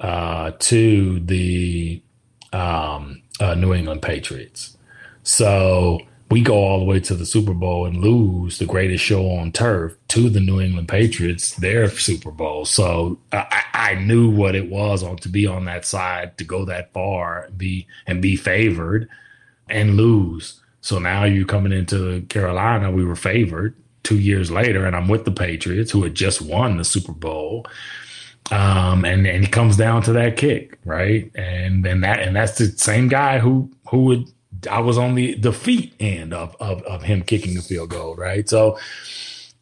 uh, 0.00 0.52
to 0.58 1.20
the 1.20 2.02
um, 2.52 3.22
uh, 3.40 3.54
New 3.54 3.72
England 3.72 4.02
Patriots. 4.02 4.76
So 5.22 6.00
we 6.30 6.40
go 6.40 6.54
all 6.54 6.80
the 6.80 6.84
way 6.84 6.98
to 7.00 7.14
the 7.14 7.26
Super 7.26 7.54
Bowl 7.54 7.86
and 7.86 7.98
lose 7.98 8.58
the 8.58 8.66
greatest 8.66 9.04
show 9.04 9.30
on 9.30 9.52
turf 9.52 9.96
to 10.08 10.28
the 10.28 10.40
New 10.40 10.60
England 10.60 10.88
Patriots, 10.88 11.54
their 11.54 11.88
Super 11.88 12.32
Bowl. 12.32 12.64
So 12.64 13.18
I, 13.32 13.62
I 13.72 13.94
knew 13.94 14.28
what 14.28 14.56
it 14.56 14.68
was 14.68 15.04
on 15.04 15.16
to 15.18 15.28
be 15.28 15.46
on 15.46 15.66
that 15.66 15.84
side, 15.84 16.36
to 16.38 16.44
go 16.44 16.64
that 16.64 16.92
far, 16.92 17.48
be 17.56 17.86
and 18.06 18.20
be 18.20 18.34
favored 18.34 19.08
and 19.68 19.96
lose. 19.96 20.60
So 20.80 20.98
now 20.98 21.24
you're 21.24 21.46
coming 21.46 21.72
into 21.72 22.22
Carolina, 22.22 22.90
we 22.90 23.04
were 23.04 23.16
favored 23.16 23.76
two 24.02 24.18
years 24.18 24.50
later, 24.50 24.84
and 24.84 24.96
I'm 24.96 25.08
with 25.08 25.24
the 25.24 25.32
Patriots 25.32 25.90
who 25.90 26.02
had 26.02 26.14
just 26.14 26.42
won 26.42 26.76
the 26.76 26.84
Super 26.84 27.12
Bowl. 27.12 27.66
Um, 28.52 29.04
and 29.04 29.26
and 29.26 29.44
he 29.44 29.50
comes 29.50 29.76
down 29.76 30.02
to 30.02 30.12
that 30.12 30.36
kick, 30.36 30.78
right? 30.84 31.30
And 31.34 31.84
then 31.84 32.00
that 32.02 32.20
and 32.20 32.36
that's 32.36 32.58
the 32.58 32.66
same 32.66 33.08
guy 33.08 33.38
who 33.38 33.70
who 33.90 34.04
would 34.04 34.28
I 34.66 34.80
was 34.80 34.98
on 34.98 35.14
the 35.14 35.34
defeat 35.34 35.94
end 36.00 36.34
of 36.34 36.56
of 36.60 36.82
of 36.82 37.02
him 37.02 37.22
kicking 37.22 37.56
a 37.56 37.62
field 37.62 37.90
goal, 37.90 38.14
right? 38.16 38.48
So 38.48 38.78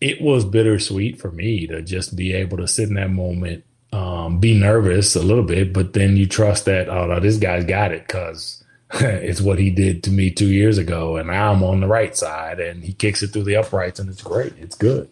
it 0.00 0.20
was 0.20 0.44
bittersweet 0.44 1.20
for 1.20 1.30
me 1.30 1.66
to 1.66 1.82
just 1.82 2.16
be 2.16 2.32
able 2.32 2.56
to 2.58 2.68
sit 2.68 2.88
in 2.88 2.94
that 2.94 3.10
moment, 3.10 3.64
um, 3.92 4.38
be 4.38 4.58
nervous 4.58 5.16
a 5.16 5.22
little 5.22 5.44
bit, 5.44 5.72
but 5.72 5.92
then 5.92 6.16
you 6.16 6.26
trust 6.26 6.64
that 6.66 6.88
oh 6.88 7.06
no, 7.06 7.20
this 7.20 7.36
guy's 7.36 7.64
got 7.64 7.92
it 7.92 8.06
because 8.06 8.62
it's 8.94 9.40
what 9.40 9.58
he 9.58 9.70
did 9.70 10.02
to 10.04 10.10
me 10.10 10.30
two 10.30 10.48
years 10.48 10.78
ago, 10.78 11.16
and 11.16 11.30
I'm 11.30 11.62
on 11.62 11.80
the 11.80 11.86
right 11.86 12.16
side, 12.16 12.60
and 12.60 12.84
he 12.84 12.92
kicks 12.92 13.22
it 13.22 13.28
through 13.28 13.44
the 13.44 13.56
uprights, 13.56 13.98
and 13.98 14.08
it's 14.08 14.22
great. 14.22 14.52
It's 14.58 14.76
good. 14.76 15.08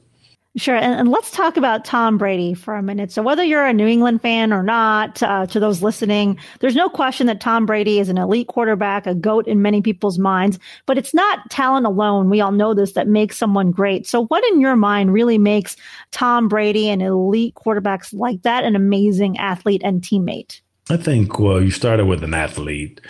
Sure. 0.57 0.77
And, 0.77 1.01
and, 1.01 1.09
let's 1.09 1.31
talk 1.31 1.57
about 1.57 1.83
Tom 1.83 2.19
Brady 2.19 2.53
for 2.53 2.75
a 2.75 2.83
minute. 2.83 3.11
So, 3.11 3.23
whether 3.23 3.43
you're 3.43 3.65
a 3.65 3.73
New 3.73 3.87
England 3.87 4.21
fan 4.21 4.53
or 4.53 4.63
not, 4.63 5.23
uh, 5.23 5.47
to 5.47 5.59
those 5.59 5.83
listening, 5.83 6.39
there's 6.61 6.77
no 6.77 6.91
question 6.91 7.27
that 7.29 7.41
Tom 7.41 7.65
Brady 7.65 7.99
is 7.99 8.11
an 8.11 8.19
elite 8.19 8.49
quarterback, 8.49 9.07
a 9.07 9.15
GOAT 9.15 9.47
in 9.47 9.63
many 9.63 9.81
people's 9.81 10.19
minds, 10.19 10.59
but 10.85 10.99
it's 10.99 11.15
not 11.15 11.49
talent 11.51 11.87
alone. 11.87 12.29
We 12.29 12.43
all 12.43 12.53
know 12.53 12.75
this 12.75 12.93
that 12.93 13.09
makes 13.09 13.39
someone 13.39 13.71
great. 13.71 14.07
So, 14.07 14.27
what 14.27 14.45
in 14.53 14.61
your 14.61 14.77
mind 14.77 15.15
really 15.15 15.39
makes 15.39 15.75
Tom 16.11 16.49
Brady 16.49 16.91
and 16.91 17.01
elite 17.01 17.55
quarterbacks 17.55 18.13
like 18.13 18.43
that 18.43 18.65
an 18.65 18.77
amazing 18.77 19.39
athlete 19.39 19.81
and 19.83 20.03
teammate? 20.03 20.61
I 20.91 20.99
think, 20.99 21.39
well, 21.39 21.63
you 21.63 21.71
started 21.71 22.05
with 22.05 22.23
an 22.23 22.35
athlete. 22.35 23.01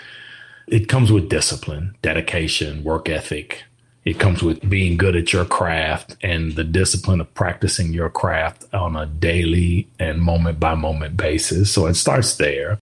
It 0.69 0.89
comes 0.89 1.11
with 1.11 1.29
discipline, 1.29 1.97
dedication, 2.03 2.85
work 2.85 3.09
ethic, 3.09 3.65
it 4.04 4.18
comes 4.18 4.42
with 4.42 4.68
being 4.68 4.97
good 4.97 5.14
at 5.14 5.32
your 5.32 5.44
craft 5.44 6.16
and 6.23 6.52
the 6.54 6.64
discipline 6.64 7.21
of 7.21 7.32
practicing 7.35 7.92
your 7.92 8.11
craft 8.11 8.64
on 8.73 8.97
a 8.97 9.06
daily 9.06 9.88
and 9.99 10.21
moment 10.21 10.59
by 10.59 10.75
moment 10.75 11.16
basis. 11.16 11.71
So 11.73 11.87
it 11.87 11.94
starts 11.94 12.37
there. 12.37 12.78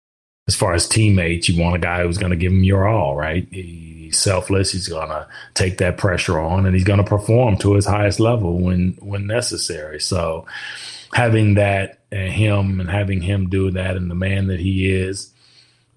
As 0.48 0.56
far 0.56 0.74
as 0.74 0.88
teammates, 0.88 1.50
you 1.50 1.62
want 1.62 1.76
a 1.76 1.80
guy 1.80 2.04
who's 2.04 2.18
going 2.18 2.32
to 2.32 2.38
give 2.38 2.52
him 2.52 2.64
your 2.64 2.88
all, 2.88 3.16
right? 3.16 3.48
He's 3.52 4.18
selfless. 4.18 4.72
He's 4.72 4.88
going 4.88 5.10
to 5.10 5.28
take 5.54 5.78
that 5.78 5.98
pressure 5.98 6.40
on 6.40 6.66
and 6.66 6.74
he's 6.74 6.86
going 6.86 7.04
to 7.04 7.04
perform 7.04 7.58
to 7.58 7.74
his 7.74 7.86
highest 7.86 8.20
level 8.20 8.58
when 8.58 8.98
when 9.00 9.28
necessary. 9.28 10.00
So 10.00 10.48
having 11.14 11.56
that 11.56 12.00
and 12.12 12.32
him 12.32 12.80
and 12.80 12.90
having 12.90 13.22
him 13.22 13.50
do 13.50 13.72
that 13.72 13.96
and 13.96 14.10
the 14.10 14.16
man 14.16 14.48
that 14.48 14.60
he 14.60 14.92
is, 14.92 15.32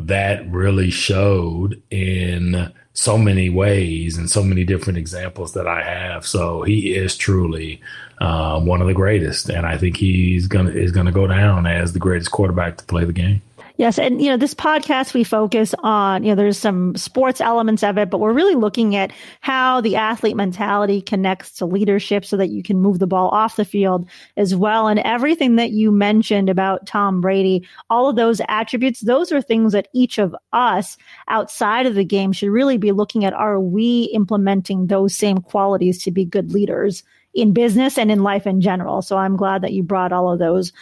that 0.01 0.51
really 0.51 0.91
showed 0.91 1.81
in 1.91 2.73
so 2.95 3.17
many 3.17 3.49
ways 3.49 4.19
and 4.19 4.31
so 4.31 4.43
many 4.43 4.65
different 4.65 4.99
examples 4.99 5.53
that 5.55 5.67
I 5.67 5.83
have. 5.83 6.27
So 6.27 6.63
he 6.63 6.95
is 6.95 7.17
truly 7.17 7.81
uh, 8.19 8.61
one 8.61 8.81
of 8.81 8.87
the 8.87 8.95
greatest, 8.95 9.49
and 9.49 9.67
I 9.67 9.79
think 9.79 9.97
he's 9.97 10.47
gonna 10.47 10.71
is 10.71 10.93
gonna 10.93 11.13
go 11.13 11.27
down 11.27 11.67
as 11.67 11.93
the 11.93 11.99
greatest 11.99 12.31
quarterback 12.31 12.77
to 12.79 12.85
play 12.85 13.05
the 13.05 13.13
game. 13.13 13.43
Yes, 13.83 13.99
and 13.99 14.23
you 14.23 14.31
know 14.31 14.37
this 14.37 14.55
podcast 14.55 15.13
we 15.13 15.25
focus 15.25 15.75
on 15.81 16.23
you 16.23 16.29
know 16.29 16.37
there's 16.37 16.57
some 16.57 16.95
sports 16.95 17.41
elements 17.41 17.83
of 17.83 17.99
it, 17.99 18.11
but 18.11 18.19
we're 18.19 18.33
really 18.33 18.55
looking 18.55 18.95
at 18.95 19.11
how 19.41 19.81
the 19.81 19.97
athlete 19.97 20.37
mentality 20.37 21.01
connects 21.03 21.51
to 21.55 21.67
leadership, 21.67 22.25
so 22.25 22.37
that 22.37 22.51
you 22.51 22.63
can 22.63 22.81
move 22.81 23.01
the 23.01 23.09
ball 23.09 23.29
off 23.31 23.57
the 23.57 23.65
field 23.65 24.09
as 24.37 24.55
well. 24.55 24.87
And 24.87 25.01
everything 25.01 25.57
that 25.57 25.73
you 25.73 25.91
mentioned 25.91 26.49
about 26.49 26.87
Tom 26.87 27.21
Brady, 27.21 27.67
all 27.91 28.09
of 28.09 28.15
those 28.15 28.41
attributes, 28.47 29.01
those 29.01 29.33
are 29.33 29.43
things 29.43 29.73
that 29.73 29.89
each 29.93 30.17
of 30.17 30.33
us 30.53 30.97
outside 31.27 31.85
of 31.85 31.97
the 31.97 32.05
game 32.05 32.33
should 32.33 32.51
really 32.51 32.79
be 32.79 32.93
looking 32.93 33.25
at. 33.25 33.33
Are 33.33 33.59
we 33.59 34.05
implementing 34.15 34.87
those 34.87 35.13
same 35.13 35.39
qualities 35.39 36.05
to 36.05 36.13
be 36.13 36.25
good 36.25 36.53
leaders 36.53 37.03
in 37.35 37.53
business 37.53 37.99
and 37.99 38.13
in 38.13 38.23
life 38.23 38.47
in 38.47 38.61
general? 38.61 39.03
So 39.03 39.17
I'm 39.17 39.37
glad 39.37 39.63
that 39.63 39.73
you 39.73 39.83
brought 39.83 40.13
all 40.13 40.33
of 40.33 40.39
those 40.39 40.73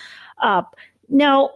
up. 0.42 0.76
Now, 1.08 1.50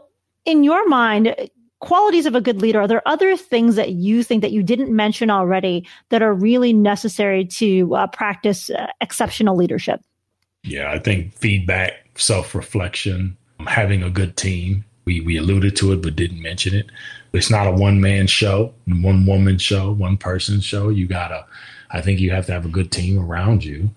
in 0.45 0.65
your 0.65 0.87
mind, 0.89 1.35
qualities 1.81 2.27
of 2.27 2.35
a 2.35 2.41
good 2.41 2.61
leader, 2.63 2.81
are 2.81 2.89
there 2.89 3.07
other 3.07 3.37
things 3.37 3.77
that 3.77 3.91
you 3.93 4.23
think 4.23 4.43
that 4.43 4.53
you 4.53 4.63
didn't 4.63 4.95
mention 4.95 5.31
already 5.31 5.87
that 6.09 6.23
are 6.23 6.33
really 6.33 6.73
necessary 6.73 7.45
to 7.45 7.95
uh, 7.95 8.07
practice 8.07 8.71
uh, 8.71 8.87
exceptional 9.01 9.57
leadership? 9.57 10.01
Yeah, 10.63 10.91
I 10.91 10.99
think 10.99 11.35
feedback, 11.35 11.93
self 12.17 12.55
reflection, 12.55 13.37
having 13.67 14.03
a 14.03 14.11
good 14.11 14.37
team. 14.37 14.85
We, 15.05 15.21
we 15.21 15.37
alluded 15.37 15.77
to 15.77 15.93
it, 15.93 16.01
but 16.01 16.17
didn't 16.17 16.41
mention 16.41 16.75
it. 16.75 16.87
It's 17.35 17.51
not 17.51 17.67
a 17.67 17.73
one 17.73 18.01
man 18.01 18.27
show, 18.27 18.73
one 18.87 19.27
woman 19.27 19.59
show, 19.59 19.93
one 19.93 20.17
person 20.17 20.61
show. 20.61 20.89
You 20.89 21.07
gotta, 21.07 21.45
I 21.91 22.01
think 22.01 22.21
you 22.21 22.31
have 22.31 22.47
to 22.47 22.53
have 22.53 22.65
a 22.65 22.71
good 22.71 22.91
team 22.91 23.19
around 23.19 23.63
you 23.63 23.91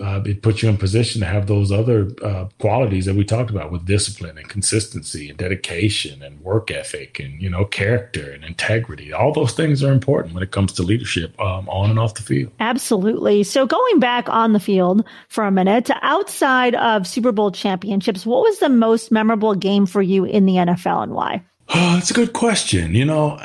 uh, 0.00 0.22
it 0.24 0.42
puts 0.42 0.62
you 0.62 0.68
in 0.68 0.76
position 0.76 1.20
to 1.20 1.26
have 1.26 1.46
those 1.46 1.72
other 1.72 2.10
uh, 2.22 2.46
qualities 2.58 3.04
that 3.06 3.14
we 3.14 3.24
talked 3.24 3.50
about 3.50 3.72
with 3.72 3.84
discipline 3.84 4.38
and 4.38 4.48
consistency 4.48 5.28
and 5.28 5.38
dedication 5.38 6.22
and 6.22 6.40
work 6.40 6.70
ethic 6.70 7.18
and 7.18 7.40
you 7.42 7.50
know 7.50 7.64
character 7.64 8.30
and 8.30 8.44
integrity. 8.44 9.12
All 9.12 9.32
those 9.32 9.52
things 9.52 9.82
are 9.82 9.92
important 9.92 10.34
when 10.34 10.42
it 10.42 10.50
comes 10.50 10.72
to 10.74 10.82
leadership 10.82 11.38
um, 11.40 11.68
on 11.68 11.90
and 11.90 11.98
off 11.98 12.14
the 12.14 12.22
field. 12.22 12.52
Absolutely. 12.60 13.42
So 13.42 13.66
going 13.66 13.98
back 13.98 14.28
on 14.28 14.52
the 14.52 14.60
field 14.60 15.04
for 15.28 15.44
a 15.44 15.50
minute 15.50 15.90
outside 16.02 16.74
of 16.76 17.06
super 17.06 17.32
bowl 17.32 17.50
championships 17.50 18.24
what 18.24 18.42
was 18.42 18.58
the 18.58 18.68
most 18.68 19.10
memorable 19.10 19.54
game 19.54 19.86
for 19.86 20.02
you 20.02 20.24
in 20.24 20.46
the 20.46 20.54
nfl 20.54 21.02
and 21.02 21.12
why? 21.12 21.42
Oh, 21.70 21.74
that's 21.94 22.10
a 22.10 22.14
good 22.14 22.32
question. 22.32 22.94
You 22.94 23.04
know 23.04 23.40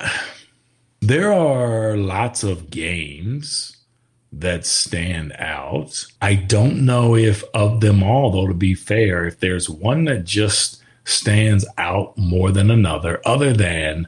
there 1.02 1.34
are 1.34 1.98
lots 1.98 2.44
of 2.44 2.70
games 2.70 3.73
that 4.40 4.66
stand 4.66 5.34
out. 5.38 6.06
I 6.22 6.36
don't 6.36 6.86
know 6.86 7.16
if 7.16 7.44
of 7.54 7.82
them 7.82 8.04
all, 8.04 8.32
though, 8.32 8.48
to 8.48 8.54
be 8.54 8.74
fair, 8.74 9.26
if 9.26 9.40
there's 9.40 9.70
one 9.70 10.06
that 10.06 10.26
just 10.26 10.82
stands 11.06 11.66
out 11.78 12.18
more 12.18 12.52
than 12.52 12.72
another, 12.72 13.22
other 13.26 13.54
than 13.54 14.08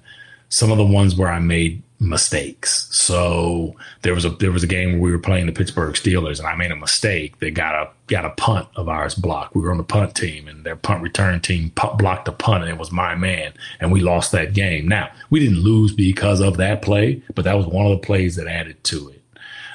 some 0.50 0.72
of 0.72 0.78
the 0.78 0.86
ones 0.86 1.16
where 1.16 1.32
I 1.32 1.40
made 1.40 1.82
mistakes. 2.00 2.88
So 2.92 3.76
there 4.02 4.14
was 4.14 4.26
a 4.26 4.30
there 4.30 4.52
was 4.52 4.64
a 4.64 4.68
game 4.68 4.94
where 4.94 5.02
we 5.02 5.12
were 5.12 5.20
playing 5.20 5.46
the 5.46 5.52
Pittsburgh 5.52 5.96
Steelers 5.96 6.40
and 6.40 6.48
I 6.48 6.56
made 6.56 6.72
a 6.72 6.76
mistake. 6.76 7.40
They 7.40 7.52
got 7.52 7.76
a 7.76 7.90
got 8.08 8.26
a 8.26 8.32
punt 8.32 8.68
of 8.76 8.90
ours 8.90 9.16
blocked. 9.16 9.56
We 9.56 9.62
were 9.62 9.72
on 9.72 9.78
the 9.78 9.84
punt 9.84 10.16
team 10.16 10.48
and 10.48 10.64
their 10.64 10.76
punt 10.76 11.02
return 11.02 11.40
team 11.42 11.72
blocked 11.98 12.26
the 12.26 12.32
punt 12.32 12.64
and 12.64 12.72
it 12.72 12.78
was 12.78 12.92
my 12.92 13.16
man 13.16 13.54
and 13.80 13.92
we 13.92 14.02
lost 14.02 14.32
that 14.34 14.54
game. 14.54 14.88
Now, 14.88 15.10
we 15.30 15.40
didn't 15.40 15.60
lose 15.60 15.94
because 15.94 16.42
of 16.42 16.58
that 16.58 16.82
play, 16.82 17.22
but 17.34 17.46
that 17.46 17.56
was 17.56 17.66
one 17.66 17.86
of 17.86 17.92
the 17.92 18.06
plays 18.06 18.36
that 18.36 18.48
added 18.48 18.84
to 18.86 19.10
it. 19.10 19.15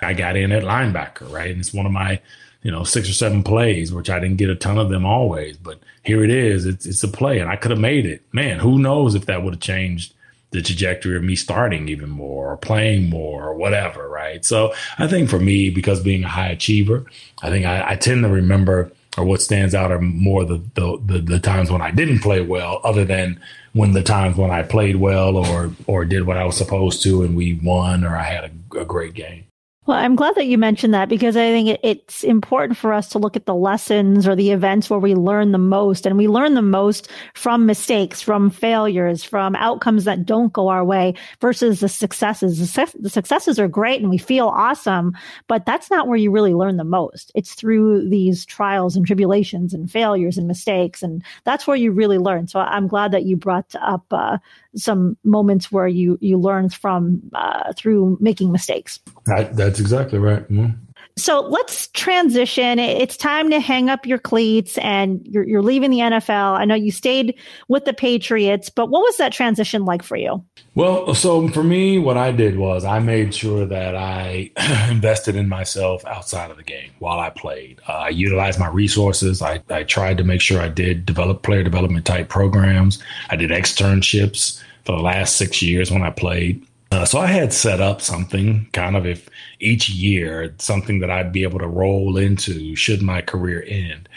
I 0.03 0.15
got 0.15 0.37
in 0.37 0.53
at 0.53 0.63
linebacker, 0.63 1.31
right? 1.31 1.51
And 1.51 1.61
it's 1.61 1.75
one 1.75 1.87
of 1.87 1.93
my, 1.93 2.21
you 2.63 2.71
know, 2.71 2.85
six 2.85 3.09
or 3.09 3.15
seven 3.15 3.43
plays, 3.43 3.93
which 3.93 4.11
I 4.11 4.19
didn't 4.19 4.37
get 4.37 4.51
a 4.51 4.57
ton 4.57 4.79
of 4.79 4.91
them 4.91 5.05
always, 5.07 5.57
but 5.57 5.81
here 6.03 6.23
it 6.25 6.31
is. 6.31 6.67
It's 6.67 6.87
it's 6.87 7.03
a 7.03 7.09
play, 7.09 7.39
and 7.39 7.51
I 7.51 7.57
could 7.57 7.71
have 7.71 7.81
made 7.81 8.07
it. 8.07 8.23
Man, 8.33 8.59
who 8.59 8.79
knows 8.79 9.15
if 9.15 9.27
that 9.27 9.43
would 9.43 9.55
have 9.55 9.61
changed 9.61 10.15
the 10.51 10.63
trajectory 10.63 11.17
of 11.17 11.23
me 11.23 11.37
starting 11.37 11.89
even 11.89 12.11
more 12.11 12.53
or 12.53 12.57
playing 12.57 13.09
more 13.09 13.45
or 13.45 13.55
whatever, 13.55 14.09
right? 14.09 14.45
So 14.45 14.75
I 14.99 15.07
think 15.07 15.31
for 15.31 15.39
me, 15.39 15.71
because 15.71 16.01
being 16.01 16.25
a 16.25 16.29
high 16.29 16.49
achiever, 16.49 17.05
I 17.41 17.51
think 17.51 17.67
I, 17.67 17.93
I 17.93 17.97
tend 17.97 18.25
to 18.25 18.29
remember 18.29 18.91
or 19.17 19.25
what 19.25 19.43
stands 19.43 19.75
out 19.75 19.93
are 19.93 20.01
more 20.01 20.45
the, 20.45 20.63
the, 20.75 21.01
the 21.05 21.19
the 21.19 21.41
times 21.41 21.71
when 21.71 21.83
I 21.83 21.91
didn't 21.91 22.21
play 22.21 22.41
well, 22.41 22.81
other 22.85 23.05
than 23.05 23.41
when 23.73 23.93
the 23.93 24.03
times 24.03 24.37
when 24.37 24.51
I 24.51 24.63
played 24.63 24.97
well 24.97 25.37
or 25.37 25.73
or 25.87 26.05
did 26.05 26.27
what 26.27 26.37
I 26.37 26.45
was 26.45 26.57
supposed 26.57 27.03
to 27.05 27.23
and 27.23 27.37
we 27.37 27.55
won 27.55 28.05
or 28.05 28.17
I 28.17 28.23
had 28.23 28.53
a, 28.73 28.81
a 28.81 28.85
great 28.85 29.15
game. 29.15 29.45
Well, 29.87 29.97
I'm 29.97 30.15
glad 30.15 30.35
that 30.35 30.47
you 30.47 30.59
mentioned 30.59 30.93
that 30.93 31.09
because 31.09 31.39
I 31.39 31.51
think 31.51 31.81
it's 31.83 32.23
important 32.23 32.77
for 32.77 32.93
us 32.93 33.09
to 33.09 33.19
look 33.19 33.35
at 33.35 33.47
the 33.47 33.55
lessons 33.55 34.29
or 34.29 34.37
the 34.37 34.51
events 34.51 34.91
where 34.91 34.99
we 34.99 35.15
learn 35.15 35.53
the 35.53 35.59
most. 35.59 36.05
And 36.05 36.19
we 36.19 36.29
learn 36.29 36.53
the 36.53 36.61
most 36.61 37.09
from 37.33 37.65
mistakes, 37.65 38.21
from 38.21 38.51
failures, 38.51 39.25
from 39.25 39.57
outcomes 39.57 40.05
that 40.05 40.27
don't 40.27 40.53
go 40.53 40.69
our 40.69 40.85
way 40.85 41.15
versus 41.41 41.81
the 41.81 41.89
successes. 41.89 42.59
The, 42.59 43.09
successes 43.09 43.59
are 43.59 43.69
great 43.69 44.03
and 44.03 44.11
we 44.11 44.19
feel 44.19 44.49
awesome, 44.49 45.17
but 45.49 45.65
that's 45.65 45.91
not 45.91 46.07
where 46.07 46.19
you 46.19 46.31
really 46.31 46.55
learn 46.55 46.77
the 46.77 46.85
most. 46.85 47.33
It's 47.35 47.55
through 47.55 48.11
these 48.11 48.45
trials 48.45 48.97
and 48.97 49.07
tribulations 49.07 49.73
and 49.73 49.91
failures 49.91 50.37
and 50.37 50.47
mistakes. 50.47 51.03
And 51.03 51.25
that's 51.45 51.67
where 51.67 51.77
you 51.77 51.91
really 51.91 52.19
learn. 52.19 52.49
So 52.49 52.61
I'm 52.61 52.87
glad 52.87 53.13
that 53.13 53.25
you 53.25 53.35
brought 53.35 53.75
up 53.81 54.05
uh, 54.11 54.37
some 54.77 55.17
moments 55.25 55.73
where 55.73 55.89
you 55.89 56.19
you 56.21 56.39
learn 56.39 56.69
from 56.69 57.23
uh, 57.35 57.73
through 57.73 58.19
making 58.21 58.53
mistakes. 58.53 59.01
That, 59.27 59.57
that's 59.71 59.81
exactly 59.81 60.19
right. 60.19 60.43
Mm-hmm. 60.51 60.73
So 61.17 61.41
let's 61.41 61.89
transition. 61.89 62.79
It's 62.79 63.17
time 63.17 63.51
to 63.51 63.61
hang 63.61 63.89
up 63.89 64.05
your 64.05 64.19
cleats 64.19 64.79
and 64.79 65.21
you're, 65.25 65.45
you're 65.45 65.63
leaving 65.63 65.91
the 65.91 65.99
NFL. 65.99 66.59
I 66.59 66.65
know 66.65 66.75
you 66.75 66.91
stayed 66.91 67.39
with 67.69 67.85
the 67.85 67.93
Patriots, 67.93 68.69
but 68.69 68.87
what 68.87 69.03
was 69.03 69.17
that 69.19 69.33
transition 69.33 69.85
like 69.85 70.03
for 70.03 70.17
you? 70.17 70.45
Well, 70.75 71.15
so 71.15 71.47
for 71.49 71.63
me, 71.63 71.99
what 71.99 72.17
I 72.17 72.33
did 72.33 72.57
was 72.57 72.85
I 72.85 72.99
made 73.01 73.35
sure 73.35 73.67
that 73.67 73.95
I 73.95 74.51
invested 74.91 75.37
in 75.37 75.49
myself 75.49 76.05
outside 76.05 76.51
of 76.51 76.57
the 76.57 76.65
game 76.65 76.91
while 76.99 77.21
I 77.21 77.31
played. 77.31 77.81
Uh, 77.89 77.93
I 77.93 78.09
utilized 78.09 78.59
my 78.59 78.69
resources. 78.69 79.43
I, 79.43 79.63
I 79.69 79.85
tried 79.85 80.17
to 80.19 80.25
make 80.25 80.41
sure 80.41 80.61
I 80.61 80.69
did 80.69 81.07
develop 81.07 81.43
player 81.43 81.63
development 81.63 82.07
type 82.07 82.29
programs. 82.29 83.01
I 83.29 83.37
did 83.37 83.51
externships 83.51 84.61
for 84.85 84.97
the 84.97 85.03
last 85.03 85.37
six 85.37 85.63
years 85.63 85.91
when 85.91 86.03
I 86.03 86.11
played. 86.11 86.65
Uh, 86.91 87.05
so 87.05 87.19
I 87.19 87.27
had 87.27 87.53
set 87.53 87.81
up 87.81 88.01
something 88.01 88.69
kind 88.73 88.97
of 88.97 89.07
if 89.07 89.29
each 89.61 89.89
year 89.89 90.55
something 90.59 90.99
that 91.01 91.11
I'd 91.11 91.33
be 91.33 91.45
able 91.45 91.61
to 91.61 91.69
roll 91.69 92.17
into 92.17 92.75
should 92.75 93.01
my 93.01 93.21
career 93.23 93.65
end. 93.67 94.09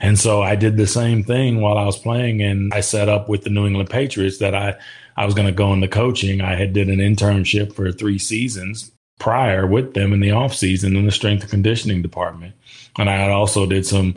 And 0.00 0.18
so 0.18 0.42
I 0.42 0.54
did 0.54 0.76
the 0.76 0.86
same 0.86 1.24
thing 1.24 1.60
while 1.60 1.78
I 1.78 1.84
was 1.84 1.98
playing 1.98 2.42
and 2.42 2.72
I 2.72 2.80
set 2.80 3.08
up 3.08 3.28
with 3.28 3.44
the 3.44 3.50
New 3.50 3.66
England 3.66 3.90
Patriots 3.90 4.38
that 4.38 4.54
I 4.54 4.76
I 5.16 5.24
was 5.24 5.34
going 5.34 5.48
to 5.48 5.52
go 5.52 5.72
into 5.72 5.88
coaching. 5.88 6.40
I 6.40 6.54
had 6.54 6.72
did 6.72 6.88
an 6.88 6.98
internship 6.98 7.72
for 7.72 7.90
3 7.90 8.18
seasons 8.18 8.92
prior 9.18 9.66
with 9.66 9.94
them 9.94 10.12
in 10.12 10.20
the 10.20 10.30
off 10.30 10.54
season 10.54 10.94
in 10.94 11.06
the 11.06 11.10
strength 11.10 11.42
and 11.42 11.50
conditioning 11.50 12.02
department. 12.02 12.54
And 12.98 13.10
I 13.10 13.28
also 13.30 13.66
did 13.66 13.84
some 13.84 14.14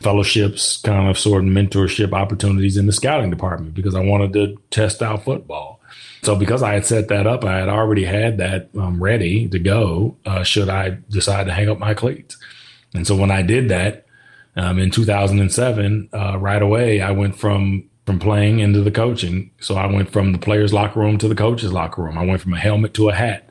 fellowships, 0.00 0.80
kind 0.82 1.08
of 1.08 1.18
sort 1.18 1.42
of 1.42 1.50
mentorship 1.50 2.12
opportunities 2.12 2.76
in 2.76 2.86
the 2.86 2.92
scouting 2.92 3.30
department 3.30 3.74
because 3.74 3.94
I 3.94 4.00
wanted 4.00 4.32
to 4.34 4.56
test 4.70 5.02
out 5.02 5.24
football. 5.24 5.80
So 6.24 6.34
because 6.34 6.62
I 6.62 6.74
had 6.74 6.86
set 6.86 7.08
that 7.08 7.26
up, 7.26 7.44
I 7.44 7.58
had 7.58 7.68
already 7.68 8.04
had 8.04 8.38
that 8.38 8.70
um, 8.78 9.02
ready 9.02 9.48
to 9.48 9.58
go. 9.58 10.16
Uh, 10.24 10.42
should 10.42 10.68
I 10.68 10.98
decide 11.10 11.46
to 11.46 11.52
hang 11.52 11.68
up 11.68 11.78
my 11.78 11.94
cleats? 11.94 12.36
And 12.94 13.06
so 13.06 13.14
when 13.14 13.30
I 13.30 13.42
did 13.42 13.68
that 13.68 14.06
um, 14.56 14.78
in 14.78 14.90
2007, 14.90 16.08
uh, 16.12 16.38
right 16.38 16.62
away 16.62 17.00
I 17.00 17.10
went 17.10 17.36
from 17.36 17.88
from 18.06 18.18
playing 18.18 18.58
into 18.58 18.82
the 18.82 18.90
coaching. 18.90 19.50
So 19.60 19.76
I 19.76 19.86
went 19.86 20.10
from 20.12 20.32
the 20.32 20.38
players' 20.38 20.74
locker 20.74 21.00
room 21.00 21.16
to 21.18 21.28
the 21.28 21.34
coaches' 21.34 21.72
locker 21.72 22.02
room. 22.02 22.18
I 22.18 22.24
went 22.24 22.40
from 22.40 22.52
a 22.52 22.58
helmet 22.58 22.94
to 22.94 23.08
a 23.08 23.14
hat. 23.14 23.48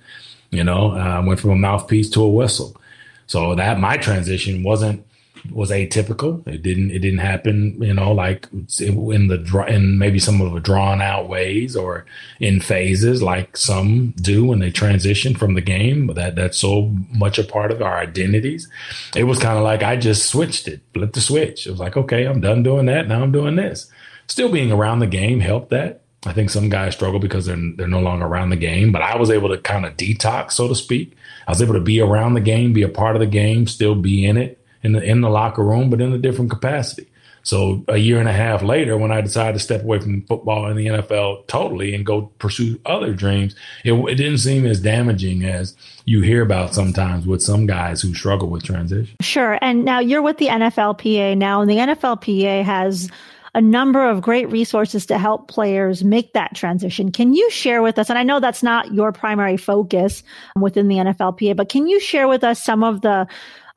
You 0.51 0.63
know, 0.63 0.91
uh, 0.91 0.95
I 0.95 1.19
went 1.19 1.39
from 1.39 1.49
a 1.49 1.55
mouthpiece 1.55 2.09
to 2.11 2.21
a 2.21 2.29
whistle. 2.29 2.79
So 3.25 3.55
that 3.55 3.79
my 3.79 3.97
transition 3.97 4.63
wasn't 4.63 5.05
was 5.51 5.71
atypical. 5.71 6.45
It 6.47 6.61
didn't 6.61 6.91
it 6.91 6.99
didn't 6.99 7.19
happen, 7.19 7.81
you 7.81 7.93
know, 7.93 8.11
like 8.11 8.47
in 8.79 9.27
the 9.27 9.65
in 9.67 9.97
maybe 9.97 10.19
some 10.19 10.41
of 10.41 10.53
the 10.53 10.59
drawn 10.59 11.01
out 11.01 11.27
ways 11.27 11.75
or 11.75 12.05
in 12.39 12.61
phases 12.61 13.21
like 13.21 13.57
some 13.57 14.11
do 14.21 14.45
when 14.45 14.59
they 14.59 14.71
transition 14.71 15.35
from 15.35 15.53
the 15.53 15.61
game. 15.61 16.07
That 16.07 16.35
that's 16.35 16.57
so 16.57 16.95
much 17.11 17.37
a 17.39 17.43
part 17.43 17.71
of 17.71 17.81
our 17.81 17.97
identities. 17.97 18.69
It 19.15 19.25
was 19.25 19.39
kind 19.39 19.57
of 19.57 19.63
like 19.63 19.83
I 19.83 19.97
just 19.97 20.27
switched 20.27 20.67
it, 20.67 20.81
flipped 20.93 21.13
the 21.13 21.21
switch. 21.21 21.67
It 21.67 21.71
was 21.71 21.79
like, 21.79 21.97
okay, 21.97 22.25
I'm 22.25 22.41
done 22.41 22.63
doing 22.63 22.85
that. 22.85 23.07
Now 23.07 23.21
I'm 23.21 23.31
doing 23.31 23.55
this. 23.55 23.91
Still 24.27 24.51
being 24.51 24.71
around 24.71 24.99
the 24.99 25.07
game 25.07 25.41
helped 25.41 25.71
that. 25.71 26.01
I 26.25 26.31
think 26.31 26.49
some 26.49 26.69
guys 26.69 26.93
struggle 26.93 27.19
because 27.19 27.45
they're 27.47 27.73
they're 27.75 27.87
no 27.87 27.99
longer 27.99 28.25
around 28.25 28.51
the 28.51 28.55
game, 28.55 28.93
but 28.93 29.01
I 29.01 29.17
was 29.17 29.29
able 29.29 29.49
to 29.49 29.57
kind 29.57 29.85
of 29.85 29.97
detox, 29.97 30.53
so 30.53 30.69
to 30.69 30.75
speak. 30.75 31.17
I 31.45 31.51
was 31.51 31.61
able 31.61 31.73
to 31.73 31.81
be 31.81 31.99
around 31.99 32.35
the 32.35 32.39
game, 32.39 32.71
be 32.71 32.83
a 32.83 32.87
part 32.87 33.17
of 33.17 33.19
the 33.19 33.25
game, 33.25 33.67
still 33.67 33.95
be 33.95 34.25
in 34.25 34.37
it 34.37 34.62
in 34.83 34.93
the 34.93 35.01
in 35.01 35.21
the 35.21 35.29
locker 35.29 35.63
room, 35.63 35.89
but 35.89 36.01
in 36.01 36.13
a 36.13 36.17
different 36.17 36.51
capacity. 36.51 37.07
So 37.43 37.83
a 37.89 37.97
year 37.97 38.19
and 38.19 38.29
a 38.29 38.33
half 38.33 38.63
later, 38.63 38.97
when 38.97 39.11
I 39.11 39.19
decided 39.19 39.53
to 39.53 39.59
step 39.59 39.83
away 39.83 39.99
from 39.99 40.21
football 40.25 40.65
and 40.65 40.79
the 40.79 40.87
NFL 40.87 41.45
totally 41.47 41.93
and 41.93 42.05
go 42.05 42.31
pursue 42.39 42.79
other 42.85 43.13
dreams, 43.13 43.53
it, 43.83 43.91
it, 43.91 44.15
didn't 44.15 44.37
seem 44.37 44.65
as 44.65 44.79
damaging 44.79 45.43
as 45.43 45.75
you 46.05 46.21
hear 46.21 46.41
about 46.41 46.73
sometimes 46.73 47.27
with 47.27 47.43
some 47.43 47.65
guys 47.65 48.01
who 48.01 48.13
struggle 48.13 48.49
with 48.49 48.63
transition. 48.63 49.17
Sure. 49.21 49.59
And 49.61 49.83
now 49.83 49.99
you're 49.99 50.21
with 50.21 50.37
the 50.37 50.47
NFLPA 50.47 51.37
now, 51.37 51.59
and 51.59 51.69
the 51.69 51.77
NFLPA 51.77 52.63
has 52.63 53.11
a 53.55 53.61
number 53.61 54.09
of 54.09 54.21
great 54.21 54.49
resources 54.49 55.05
to 55.05 55.17
help 55.17 55.47
players 55.47 56.03
make 56.03 56.33
that 56.33 56.55
transition. 56.55 57.11
Can 57.11 57.33
you 57.33 57.51
share 57.51 57.83
with 57.83 57.99
us? 57.99 58.09
And 58.09 58.17
I 58.17 58.23
know 58.23 58.39
that's 58.39 58.63
not 58.63 58.93
your 58.93 59.11
primary 59.11 59.57
focus 59.57 60.23
within 60.59 60.87
the 60.87 60.95
NFLPA, 60.95 61.55
but 61.55 61.69
can 61.69 61.87
you 61.87 61.99
share 61.99 62.27
with 62.27 62.43
us 62.43 62.63
some 62.63 62.83
of 62.83 63.01
the 63.01 63.27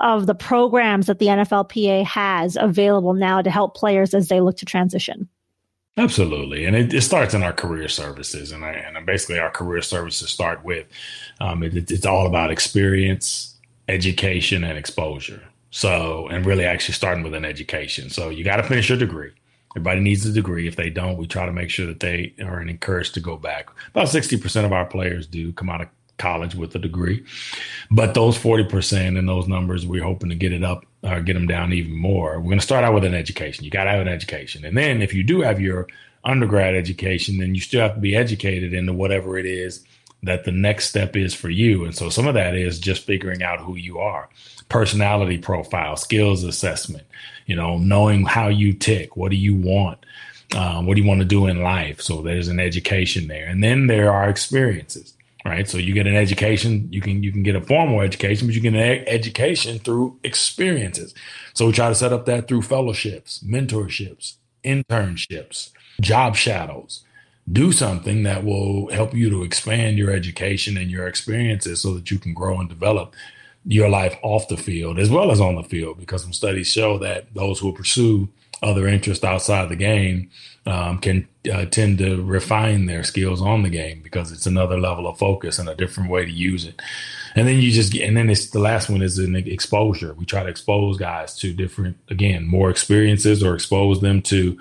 of 0.00 0.26
the 0.26 0.34
programs 0.34 1.06
that 1.06 1.18
the 1.18 1.26
NFLPA 1.26 2.04
has 2.04 2.56
available 2.56 3.14
now 3.14 3.40
to 3.42 3.50
help 3.50 3.74
players 3.74 4.14
as 4.14 4.28
they 4.28 4.40
look 4.40 4.56
to 4.58 4.64
transition. 4.64 5.28
Absolutely, 5.98 6.66
and 6.66 6.76
it, 6.76 6.92
it 6.92 7.00
starts 7.00 7.32
in 7.32 7.42
our 7.42 7.54
career 7.54 7.88
services, 7.88 8.52
and, 8.52 8.64
I, 8.64 8.72
and 8.72 9.06
basically 9.06 9.38
our 9.38 9.50
career 9.50 9.80
services 9.80 10.28
start 10.28 10.62
with 10.62 10.86
um, 11.40 11.62
it, 11.62 11.90
it's 11.90 12.04
all 12.04 12.26
about 12.26 12.50
experience, 12.50 13.56
education, 13.88 14.62
and 14.62 14.76
exposure. 14.76 15.42
So, 15.70 16.28
and 16.28 16.44
really 16.44 16.64
actually 16.64 16.94
starting 16.94 17.24
with 17.24 17.34
an 17.34 17.44
education. 17.46 18.10
So, 18.10 18.28
you 18.28 18.44
got 18.44 18.56
to 18.56 18.62
finish 18.62 18.90
your 18.90 18.98
degree. 18.98 19.32
Everybody 19.76 20.00
needs 20.00 20.24
a 20.24 20.32
degree. 20.32 20.66
If 20.66 20.76
they 20.76 20.88
don't, 20.88 21.18
we 21.18 21.26
try 21.26 21.44
to 21.44 21.52
make 21.52 21.70
sure 21.70 21.86
that 21.86 22.00
they 22.00 22.34
are 22.40 22.62
encouraged 22.62 23.14
to 23.14 23.20
go 23.20 23.36
back. 23.36 23.68
About 23.88 24.08
60% 24.08 24.64
of 24.64 24.72
our 24.72 24.86
players 24.86 25.26
do 25.26 25.52
come 25.52 25.68
out 25.68 25.82
of 25.82 25.88
college 26.18 26.54
with 26.54 26.74
a 26.74 26.78
degree. 26.78 27.24
But 27.90 28.14
those 28.14 28.38
40% 28.38 29.18
and 29.18 29.28
those 29.28 29.48
numbers, 29.48 29.86
we're 29.86 30.02
hoping 30.02 30.30
to 30.30 30.34
get 30.34 30.52
it 30.52 30.64
up 30.64 30.84
or 31.02 31.20
get 31.20 31.34
them 31.34 31.46
down 31.46 31.72
even 31.72 31.94
more. 31.94 32.38
We're 32.38 32.46
going 32.46 32.58
to 32.58 32.64
start 32.64 32.84
out 32.84 32.94
with 32.94 33.04
an 33.04 33.14
education. 33.14 33.64
You 33.64 33.70
got 33.70 33.84
to 33.84 33.90
have 33.90 34.00
an 34.00 34.08
education. 34.08 34.64
And 34.64 34.76
then 34.76 35.02
if 35.02 35.14
you 35.14 35.22
do 35.22 35.42
have 35.42 35.60
your 35.60 35.86
undergrad 36.24 36.74
education, 36.74 37.38
then 37.38 37.54
you 37.54 37.60
still 37.60 37.82
have 37.82 37.94
to 37.94 38.00
be 38.00 38.16
educated 38.16 38.74
into 38.74 38.92
whatever 38.92 39.38
it 39.38 39.46
is 39.46 39.84
that 40.22 40.44
the 40.44 40.52
next 40.52 40.88
step 40.88 41.16
is 41.16 41.34
for 41.34 41.50
you. 41.50 41.84
And 41.84 41.94
so 41.94 42.08
some 42.08 42.26
of 42.26 42.34
that 42.34 42.54
is 42.54 42.80
just 42.80 43.04
figuring 43.04 43.42
out 43.42 43.60
who 43.60 43.76
you 43.76 43.98
are, 43.98 44.28
personality 44.68 45.38
profile, 45.38 45.96
skills 45.96 46.42
assessment, 46.42 47.04
you 47.46 47.54
know, 47.54 47.78
knowing 47.78 48.24
how 48.24 48.48
you 48.48 48.72
tick. 48.72 49.16
What 49.16 49.30
do 49.30 49.36
you 49.36 49.54
want? 49.54 49.98
Um, 50.56 50.86
what 50.86 50.94
do 50.94 51.02
you 51.02 51.08
want 51.08 51.20
to 51.20 51.26
do 51.26 51.46
in 51.46 51.62
life? 51.62 52.00
So 52.00 52.22
there's 52.22 52.48
an 52.48 52.60
education 52.60 53.28
there. 53.28 53.46
And 53.46 53.62
then 53.62 53.86
there 53.86 54.12
are 54.12 54.28
experiences 54.28 55.15
right? 55.46 55.68
So 55.68 55.78
you 55.78 55.94
get 55.94 56.06
an 56.06 56.14
education, 56.14 56.88
you 56.90 57.00
can 57.00 57.22
you 57.22 57.32
can 57.32 57.42
get 57.42 57.56
a 57.56 57.60
formal 57.60 58.00
education, 58.00 58.46
but 58.46 58.54
you 58.54 58.60
get 58.60 58.74
an 58.74 59.04
education 59.06 59.78
through 59.78 60.18
experiences. 60.22 61.14
So 61.54 61.66
we 61.66 61.72
try 61.72 61.88
to 61.88 61.94
set 61.94 62.12
up 62.12 62.26
that 62.26 62.48
through 62.48 62.62
fellowships, 62.62 63.42
mentorships, 63.44 64.34
internships, 64.64 65.70
job 66.00 66.36
shadows. 66.36 67.02
Do 67.50 67.70
something 67.70 68.24
that 68.24 68.44
will 68.44 68.90
help 68.90 69.14
you 69.14 69.30
to 69.30 69.44
expand 69.44 69.98
your 69.98 70.10
education 70.10 70.76
and 70.76 70.90
your 70.90 71.06
experiences 71.06 71.80
so 71.80 71.94
that 71.94 72.10
you 72.10 72.18
can 72.18 72.34
grow 72.34 72.58
and 72.58 72.68
develop 72.68 73.14
your 73.64 73.88
life 73.88 74.16
off 74.22 74.48
the 74.48 74.56
field 74.56 74.98
as 74.98 75.10
well 75.10 75.30
as 75.30 75.40
on 75.40 75.56
the 75.56 75.62
field 75.62 75.98
because 75.98 76.22
some 76.22 76.32
studies 76.32 76.68
show 76.68 76.98
that 76.98 77.32
those 77.34 77.58
who 77.58 77.72
pursue 77.72 78.28
other 78.62 78.86
interests 78.86 79.24
outside 79.24 79.68
the 79.68 79.76
game 79.76 80.30
um, 80.66 80.98
can 80.98 81.28
uh, 81.52 81.64
tend 81.66 81.98
to 81.98 82.22
refine 82.24 82.86
their 82.86 83.04
skills 83.04 83.40
on 83.40 83.62
the 83.62 83.68
game 83.70 84.00
because 84.02 84.32
it's 84.32 84.46
another 84.46 84.78
level 84.78 85.06
of 85.06 85.18
focus 85.18 85.58
and 85.58 85.68
a 85.68 85.74
different 85.74 86.10
way 86.10 86.24
to 86.24 86.30
use 86.30 86.64
it. 86.64 86.80
And 87.34 87.46
then 87.46 87.58
you 87.58 87.70
just 87.70 87.92
get, 87.92 88.08
and 88.08 88.16
then 88.16 88.30
it's 88.30 88.50
the 88.50 88.58
last 88.58 88.88
one 88.88 89.02
is 89.02 89.18
an 89.18 89.36
exposure. 89.36 90.14
We 90.14 90.24
try 90.24 90.42
to 90.42 90.48
expose 90.48 90.96
guys 90.96 91.36
to 91.36 91.52
different, 91.52 91.98
again, 92.08 92.46
more 92.46 92.70
experiences 92.70 93.42
or 93.42 93.54
expose 93.54 94.00
them 94.00 94.22
to 94.22 94.58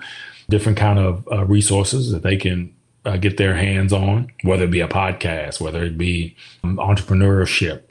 different 0.48 0.78
kind 0.78 0.98
of 0.98 1.26
uh, 1.32 1.44
resources 1.44 2.12
that 2.12 2.22
they 2.22 2.36
can 2.36 2.72
uh, 3.04 3.16
get 3.16 3.36
their 3.36 3.54
hands 3.54 3.92
on, 3.92 4.30
whether 4.42 4.64
it 4.64 4.70
be 4.70 4.80
a 4.80 4.88
podcast, 4.88 5.60
whether 5.60 5.82
it 5.84 5.96
be 5.96 6.36
um, 6.62 6.76
entrepreneurship, 6.76 7.82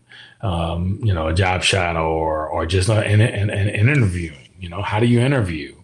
um, 0.42 1.00
you 1.04 1.14
know, 1.14 1.28
a 1.28 1.34
job 1.34 1.64
shadow 1.64 2.08
or, 2.08 2.48
or 2.48 2.66
just 2.66 2.90
an, 2.90 3.22
an, 3.22 3.50
an 3.50 3.90
interview. 3.90 4.34
You 4.60 4.70
know, 4.70 4.82
how 4.82 5.00
do 5.00 5.06
you 5.06 5.20
interview? 5.20 5.76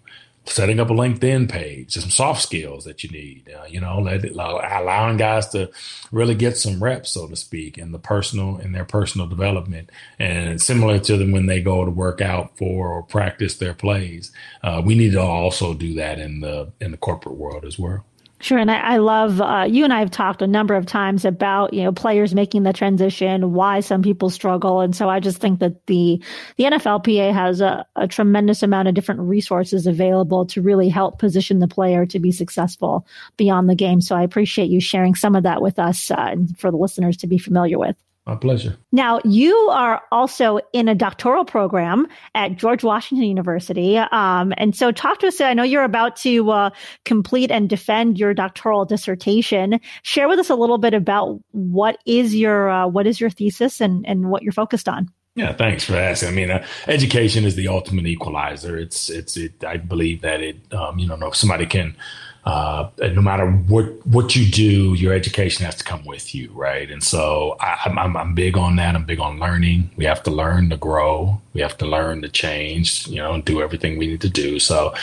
Setting 0.45 0.79
up 0.79 0.89
a 0.89 0.93
LinkedIn 0.93 1.49
page, 1.49 1.93
some 1.93 2.09
soft 2.09 2.41
skills 2.41 2.83
that 2.85 3.03
you 3.03 3.09
need, 3.09 3.49
uh, 3.55 3.65
you 3.65 3.79
know, 3.79 3.99
let, 3.99 4.25
allowing 4.25 5.17
guys 5.17 5.47
to 5.49 5.69
really 6.11 6.35
get 6.35 6.57
some 6.57 6.83
reps, 6.83 7.11
so 7.11 7.27
to 7.27 7.35
speak, 7.35 7.77
in 7.77 7.91
the 7.91 7.99
personal, 7.99 8.57
in 8.57 8.71
their 8.71 8.85
personal 8.85 9.27
development. 9.27 9.89
And 10.19 10.61
similar 10.61 10.99
to 10.99 11.17
them 11.17 11.31
when 11.31 11.45
they 11.45 11.61
go 11.61 11.85
to 11.85 11.91
work 11.91 12.21
out 12.21 12.57
for 12.57 12.87
or 12.87 13.03
practice 13.03 13.57
their 13.57 13.73
plays, 13.73 14.31
uh, 14.63 14.81
we 14.83 14.95
need 14.95 15.11
to 15.11 15.21
also 15.21 15.73
do 15.73 15.93
that 15.95 16.19
in 16.19 16.41
the, 16.41 16.71
in 16.81 16.91
the 16.91 16.97
corporate 16.97 17.35
world 17.35 17.63
as 17.63 17.77
well. 17.77 18.03
Sure, 18.41 18.57
and 18.57 18.71
I, 18.71 18.79
I 18.79 18.97
love 18.97 19.39
uh, 19.39 19.67
you 19.69 19.83
and 19.83 19.93
I 19.93 19.99
have 19.99 20.09
talked 20.09 20.41
a 20.41 20.47
number 20.47 20.73
of 20.73 20.87
times 20.87 21.25
about 21.25 21.73
you 21.75 21.83
know 21.83 21.91
players 21.91 22.33
making 22.33 22.63
the 22.63 22.73
transition, 22.73 23.53
why 23.53 23.81
some 23.81 24.01
people 24.01 24.31
struggle, 24.31 24.81
and 24.81 24.95
so 24.95 25.07
I 25.09 25.19
just 25.19 25.37
think 25.37 25.59
that 25.59 25.85
the 25.85 26.21
the 26.57 26.63
NFLPA 26.63 27.33
has 27.33 27.61
a, 27.61 27.85
a 27.95 28.07
tremendous 28.07 28.63
amount 28.63 28.87
of 28.87 28.95
different 28.95 29.21
resources 29.21 29.85
available 29.85 30.47
to 30.47 30.61
really 30.61 30.89
help 30.89 31.19
position 31.19 31.59
the 31.59 31.67
player 31.67 32.05
to 32.07 32.19
be 32.19 32.31
successful 32.31 33.05
beyond 33.37 33.69
the 33.69 33.75
game. 33.75 34.01
So 34.01 34.15
I 34.15 34.23
appreciate 34.23 34.71
you 34.71 34.81
sharing 34.81 35.13
some 35.13 35.35
of 35.35 35.43
that 35.43 35.61
with 35.61 35.77
us 35.77 36.09
uh, 36.09 36.35
for 36.57 36.71
the 36.71 36.77
listeners 36.77 37.17
to 37.17 37.27
be 37.27 37.37
familiar 37.37 37.77
with. 37.77 37.95
My 38.31 38.37
pleasure. 38.37 38.77
Now, 38.93 39.19
you 39.25 39.53
are 39.71 40.03
also 40.09 40.61
in 40.71 40.87
a 40.87 40.95
doctoral 40.95 41.43
program 41.43 42.07
at 42.33 42.55
George 42.55 42.81
Washington 42.81 43.27
University. 43.27 43.97
Um, 43.97 44.53
and 44.55 44.73
so, 44.73 44.93
talk 44.93 45.19
to 45.19 45.27
us. 45.27 45.41
I 45.41 45.53
know 45.53 45.63
you're 45.63 45.83
about 45.83 46.15
to 46.17 46.49
uh, 46.49 46.69
complete 47.03 47.51
and 47.51 47.67
defend 47.67 48.17
your 48.17 48.33
doctoral 48.33 48.85
dissertation. 48.85 49.81
Share 50.03 50.29
with 50.29 50.39
us 50.39 50.49
a 50.49 50.55
little 50.55 50.77
bit 50.77 50.93
about 50.93 51.41
what 51.51 51.97
is 52.05 52.33
your 52.33 52.69
uh, 52.69 52.87
what 52.87 53.05
is 53.05 53.19
your 53.19 53.29
thesis 53.29 53.81
and, 53.81 54.07
and 54.07 54.29
what 54.29 54.43
you're 54.43 54.53
focused 54.53 54.87
on. 54.87 55.09
Yeah, 55.35 55.51
thanks 55.51 55.83
for 55.83 55.97
asking. 55.97 56.29
I 56.29 56.31
mean, 56.31 56.51
uh, 56.51 56.65
education 56.87 57.43
is 57.43 57.55
the 57.55 57.67
ultimate 57.67 58.05
equalizer. 58.05 58.77
It's 58.77 59.09
it's 59.09 59.35
it. 59.35 59.61
I 59.65 59.75
believe 59.75 60.21
that 60.21 60.39
it. 60.39 60.73
Um, 60.73 60.99
you 60.99 61.05
know, 61.05 61.17
if 61.27 61.35
somebody 61.35 61.65
can 61.65 61.97
uh, 62.43 62.89
no 62.99 63.21
matter 63.21 63.49
what 63.49 64.05
what 64.07 64.35
you 64.35 64.49
do, 64.49 64.93
your 64.95 65.13
education 65.13 65.65
has 65.65 65.75
to 65.75 65.83
come 65.83 66.03
with 66.05 66.33
you, 66.33 66.49
right? 66.53 66.89
And 66.89 67.03
so 67.03 67.55
I, 67.59 67.77
am 67.85 68.17
I'm 68.17 68.33
big 68.33 68.57
on 68.57 68.77
that. 68.77 68.95
I'm 68.95 69.05
big 69.05 69.19
on 69.19 69.39
learning. 69.39 69.91
We 69.95 70.05
have 70.05 70.23
to 70.23 70.31
learn 70.31 70.69
to 70.71 70.77
grow. 70.77 71.39
We 71.53 71.61
have 71.61 71.77
to 71.79 71.85
learn 71.85 72.21
to 72.21 72.29
change, 72.29 73.07
you 73.07 73.17
know, 73.17 73.33
and 73.33 73.43
do 73.43 73.61
everything 73.61 73.97
we 73.97 74.07
need 74.07 74.21
to 74.21 74.29
do. 74.29 74.59
So 74.59 74.93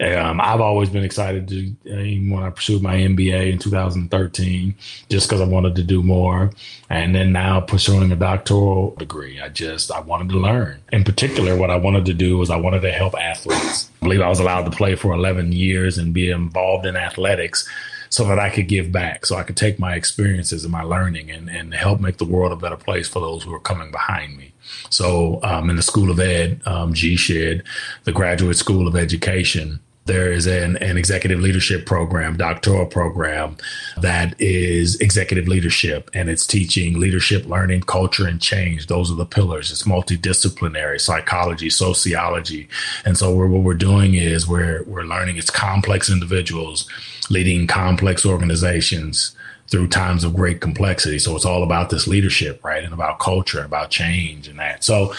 um, 0.00 0.40
I've 0.40 0.60
always 0.60 0.90
been 0.90 1.04
excited 1.04 1.48
to, 1.48 1.74
even 1.86 2.30
when 2.30 2.42
I 2.42 2.50
pursued 2.50 2.82
my 2.82 2.96
MBA 2.96 3.52
in 3.52 3.58
2013, 3.58 4.74
just 5.08 5.28
because 5.28 5.40
I 5.40 5.46
wanted 5.46 5.76
to 5.76 5.82
do 5.82 6.02
more. 6.02 6.50
And 6.90 7.14
then 7.14 7.32
now 7.32 7.60
pursuing 7.60 8.12
a 8.12 8.16
doctoral 8.16 8.94
degree, 8.96 9.40
I 9.40 9.48
just 9.48 9.90
I 9.90 10.00
wanted 10.00 10.28
to 10.30 10.38
learn. 10.38 10.80
In 10.92 11.04
particular, 11.04 11.56
what 11.56 11.70
I 11.70 11.76
wanted 11.76 12.04
to 12.06 12.14
do 12.14 12.36
was 12.38 12.50
I 12.50 12.56
wanted 12.56 12.82
to 12.82 12.92
help 12.92 13.14
athletes. 13.14 13.90
I 14.02 14.04
believe 14.04 14.20
I 14.20 14.28
was 14.28 14.40
allowed 14.40 14.64
to 14.64 14.76
play 14.76 14.94
for 14.94 15.14
11 15.14 15.52
years 15.52 15.96
and 15.96 16.12
be 16.12 16.30
involved 16.30 16.84
in 16.86 16.96
athletics 16.96 17.68
so 18.14 18.24
that 18.28 18.38
I 18.38 18.48
could 18.48 18.68
give 18.68 18.92
back, 18.92 19.26
so 19.26 19.34
I 19.34 19.42
could 19.42 19.56
take 19.56 19.80
my 19.80 19.96
experiences 19.96 20.62
and 20.62 20.70
my 20.70 20.82
learning 20.82 21.32
and, 21.32 21.50
and 21.50 21.74
help 21.74 22.00
make 22.00 22.18
the 22.18 22.24
world 22.24 22.52
a 22.52 22.56
better 22.56 22.76
place 22.76 23.08
for 23.08 23.18
those 23.18 23.42
who 23.42 23.52
are 23.52 23.58
coming 23.58 23.90
behind 23.90 24.36
me. 24.36 24.52
So, 24.88 25.40
um, 25.42 25.68
in 25.68 25.74
the 25.74 25.82
School 25.82 26.12
of 26.12 26.20
Ed, 26.20 26.60
um, 26.64 26.94
GSHED, 26.94 27.64
the 28.04 28.12
Graduate 28.12 28.56
School 28.56 28.86
of 28.86 28.94
Education, 28.94 29.80
there 30.06 30.30
is 30.30 30.46
an, 30.46 30.76
an 30.78 30.98
executive 30.98 31.40
leadership 31.40 31.86
program, 31.86 32.36
doctoral 32.36 32.86
program 32.86 33.56
that 33.96 34.38
is 34.40 34.96
executive 35.00 35.48
leadership 35.48 36.10
and 36.12 36.28
it's 36.28 36.46
teaching 36.46 36.98
leadership, 36.98 37.46
learning, 37.46 37.82
culture, 37.82 38.26
and 38.26 38.40
change. 38.40 38.86
Those 38.86 39.10
are 39.10 39.16
the 39.16 39.24
pillars. 39.24 39.70
It's 39.70 39.84
multidisciplinary, 39.84 41.00
psychology, 41.00 41.70
sociology. 41.70 42.68
And 43.04 43.16
so 43.16 43.34
we're, 43.34 43.46
what 43.46 43.62
we're 43.62 43.74
doing 43.74 44.14
is 44.14 44.46
we're, 44.46 44.82
we're 44.84 45.04
learning 45.04 45.36
it's 45.36 45.50
complex 45.50 46.10
individuals 46.10 46.88
leading 47.30 47.66
complex 47.66 48.26
organizations 48.26 49.34
through 49.68 49.88
times 49.88 50.24
of 50.24 50.34
great 50.34 50.60
complexity. 50.60 51.18
So 51.18 51.34
it's 51.34 51.44
all 51.44 51.62
about 51.62 51.90
this 51.90 52.06
leadership, 52.06 52.62
right? 52.64 52.84
And 52.84 52.92
about 52.92 53.18
culture 53.18 53.62
about 53.64 53.90
change 53.90 54.46
and 54.48 54.58
that. 54.58 54.84
So 54.84 55.14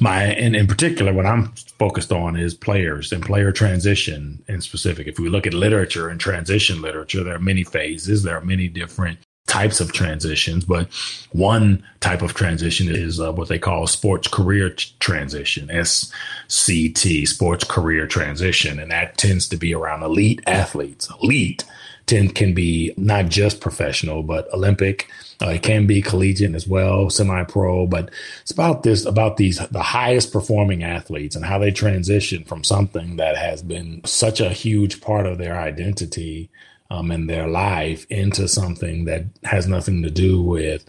my, 0.00 0.24
and 0.24 0.54
in 0.54 0.66
particular, 0.66 1.12
what 1.12 1.26
I'm 1.26 1.52
focused 1.78 2.12
on 2.12 2.36
is 2.36 2.54
players 2.54 3.12
and 3.12 3.24
player 3.24 3.52
transition 3.52 4.42
in 4.48 4.60
specific. 4.60 5.06
If 5.06 5.18
we 5.18 5.28
look 5.28 5.46
at 5.46 5.54
literature 5.54 6.08
and 6.08 6.20
transition 6.20 6.82
literature, 6.82 7.24
there 7.24 7.34
are 7.34 7.40
many 7.40 7.64
phases. 7.64 8.22
There 8.22 8.36
are 8.36 8.44
many 8.44 8.68
different 8.68 9.18
types 9.46 9.80
of 9.80 9.92
transitions, 9.92 10.64
but 10.64 10.88
one 11.32 11.82
type 12.00 12.20
of 12.20 12.34
transition 12.34 12.88
is 12.88 13.20
uh, 13.20 13.32
what 13.32 13.48
they 13.48 13.58
call 13.58 13.86
sports 13.86 14.28
career 14.28 14.70
transition, 15.00 15.68
SCT, 15.68 17.26
sports 17.28 17.64
career 17.64 18.06
transition. 18.06 18.78
And 18.78 18.90
that 18.90 19.16
tends 19.16 19.48
to 19.48 19.56
be 19.56 19.72
around 19.74 20.02
elite 20.02 20.42
athletes, 20.46 21.08
elite 21.22 21.64
tend 22.06 22.34
can 22.34 22.54
be 22.54 22.92
not 22.96 23.28
just 23.28 23.60
professional, 23.60 24.22
but 24.22 24.52
Olympic. 24.52 25.08
Uh, 25.42 25.50
it 25.50 25.62
can 25.62 25.86
be 25.86 26.00
collegiate 26.00 26.54
as 26.54 26.66
well, 26.66 27.10
semi-pro. 27.10 27.86
But 27.86 28.10
it's 28.42 28.50
about 28.50 28.82
this, 28.82 29.04
about 29.04 29.36
these 29.36 29.58
the 29.68 29.82
highest 29.82 30.32
performing 30.32 30.82
athletes 30.82 31.36
and 31.36 31.44
how 31.44 31.58
they 31.58 31.70
transition 31.70 32.44
from 32.44 32.64
something 32.64 33.16
that 33.16 33.36
has 33.36 33.62
been 33.62 34.00
such 34.04 34.40
a 34.40 34.50
huge 34.50 35.00
part 35.00 35.26
of 35.26 35.38
their 35.38 35.58
identity 35.58 36.48
um, 36.90 37.10
and 37.10 37.28
their 37.28 37.48
life 37.48 38.06
into 38.08 38.48
something 38.48 39.04
that 39.06 39.24
has 39.44 39.66
nothing 39.66 40.02
to 40.02 40.10
do 40.10 40.40
with 40.40 40.84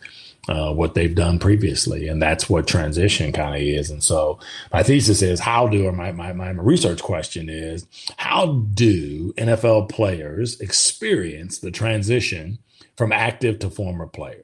uh, 0.48 0.74
what 0.74 0.94
they've 0.94 1.16
done 1.16 1.40
previously. 1.40 2.08
And 2.08 2.22
that's 2.22 2.50
what 2.50 2.68
transition 2.68 3.32
kind 3.32 3.56
of 3.56 3.62
is. 3.62 3.90
And 3.90 4.04
so 4.04 4.40
my 4.72 4.84
thesis 4.84 5.22
is 5.22 5.40
how 5.40 5.68
do, 5.68 5.86
or 5.88 5.92
my, 5.92 6.12
my, 6.12 6.34
my 6.34 6.52
research 6.52 7.02
question 7.02 7.50
is, 7.50 7.86
how 8.18 8.66
do 8.74 9.34
NFL 9.34 9.90
players 9.90 10.60
experience 10.60 11.60
the 11.60 11.72
transition 11.72 12.60
from 12.96 13.12
active 13.12 13.60
to 13.60 13.70
former 13.70 14.08
player? 14.08 14.44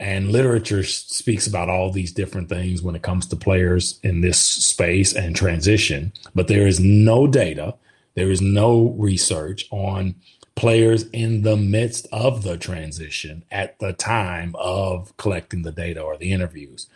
And 0.00 0.30
literature 0.30 0.84
speaks 0.84 1.46
about 1.46 1.68
all 1.68 1.90
these 1.90 2.12
different 2.12 2.48
things 2.48 2.82
when 2.82 2.94
it 2.94 3.02
comes 3.02 3.26
to 3.26 3.36
players 3.36 3.98
in 4.02 4.20
this 4.20 4.38
space 4.38 5.12
and 5.12 5.34
transition, 5.34 6.12
but 6.36 6.46
there 6.46 6.68
is 6.68 6.78
no 6.78 7.26
data, 7.26 7.74
there 8.14 8.30
is 8.30 8.40
no 8.40 8.94
research 8.96 9.66
on 9.72 10.14
players 10.58 11.04
in 11.10 11.42
the 11.42 11.56
midst 11.56 12.08
of 12.10 12.42
the 12.42 12.58
transition 12.58 13.44
at 13.48 13.78
the 13.78 13.92
time 13.92 14.56
of 14.58 15.16
collecting 15.16 15.62
the 15.62 15.70
data 15.70 16.00
or 16.00 16.16
the 16.16 16.32
interviews. 16.32 16.88